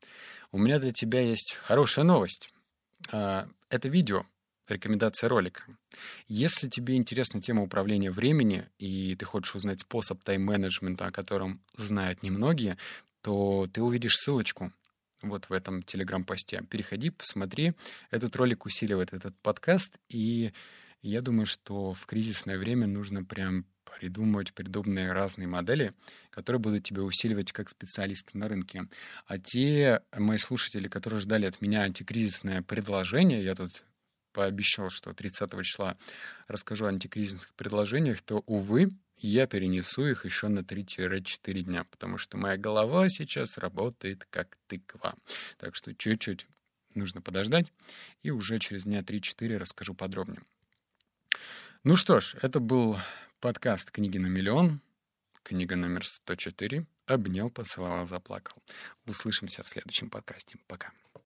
У 0.52 0.58
меня 0.58 0.78
для 0.78 0.92
тебя 0.92 1.20
есть 1.20 1.54
хорошая 1.54 2.04
новость. 2.04 2.50
А, 3.12 3.46
это 3.68 3.88
видео, 3.88 4.24
рекомендация 4.68 5.28
ролика. 5.28 5.64
Если 6.28 6.68
тебе 6.68 6.96
интересна 6.96 7.40
тема 7.40 7.62
управления 7.62 8.10
времени, 8.10 8.68
и 8.78 9.14
ты 9.16 9.24
хочешь 9.24 9.54
узнать 9.54 9.80
способ 9.80 10.22
тайм-менеджмента, 10.24 11.06
о 11.06 11.12
котором 11.12 11.60
знают 11.74 12.22
немногие, 12.22 12.78
то 13.22 13.66
ты 13.72 13.82
увидишь 13.82 14.16
ссылочку 14.16 14.72
вот 15.22 15.48
в 15.48 15.52
этом 15.52 15.82
телеграм-посте. 15.82 16.62
Переходи, 16.70 17.10
посмотри. 17.10 17.72
Этот 18.10 18.36
ролик 18.36 18.66
усиливает 18.66 19.12
этот 19.12 19.36
подкаст, 19.38 19.98
и 20.08 20.52
я 21.08 21.20
думаю, 21.20 21.46
что 21.46 21.92
в 21.92 22.06
кризисное 22.06 22.58
время 22.58 22.86
нужно 22.86 23.24
прям 23.24 23.64
придумывать 23.84 24.52
придуманные 24.52 25.12
разные 25.12 25.48
модели, 25.48 25.94
которые 26.30 26.60
будут 26.60 26.84
тебя 26.84 27.02
усиливать 27.02 27.52
как 27.52 27.70
специалиста 27.70 28.36
на 28.36 28.48
рынке. 28.48 28.88
А 29.26 29.38
те 29.38 30.02
мои 30.14 30.36
слушатели, 30.36 30.88
которые 30.88 31.20
ждали 31.20 31.46
от 31.46 31.60
меня 31.60 31.82
антикризисное 31.82 32.62
предложение, 32.62 33.42
я 33.42 33.54
тут 33.54 33.84
пообещал, 34.32 34.90
что 34.90 35.14
30 35.14 35.50
числа 35.62 35.96
расскажу 36.46 36.84
о 36.84 36.88
антикризисных 36.88 37.54
предложениях, 37.54 38.20
то, 38.20 38.42
увы, 38.46 38.90
я 39.16 39.46
перенесу 39.46 40.06
их 40.06 40.26
еще 40.26 40.48
на 40.48 40.58
3-4 40.58 41.60
дня, 41.62 41.84
потому 41.84 42.18
что 42.18 42.36
моя 42.36 42.58
голова 42.58 43.08
сейчас 43.08 43.56
работает 43.56 44.26
как 44.28 44.58
тыква. 44.66 45.14
Так 45.56 45.74
что 45.74 45.94
чуть-чуть 45.94 46.46
нужно 46.94 47.22
подождать, 47.22 47.72
и 48.22 48.30
уже 48.30 48.58
через 48.58 48.84
дня 48.84 49.00
3-4 49.00 49.56
расскажу 49.56 49.94
подробнее. 49.94 50.42
Ну 51.85 51.96
что 51.96 52.20
ж, 52.20 52.35
это 52.42 52.61
был 52.61 52.99
Подкаст 53.40 53.90
«Книги 53.90 54.18
на 54.18 54.27
миллион». 54.27 54.81
Книга 55.42 55.77
номер 55.77 56.05
104. 56.05 56.87
Обнял, 57.07 57.51
поцеловал, 57.51 58.07
заплакал. 58.07 58.61
Услышимся 59.07 59.62
в 59.62 59.68
следующем 59.68 60.11
подкасте. 60.11 60.59
Пока. 60.66 60.90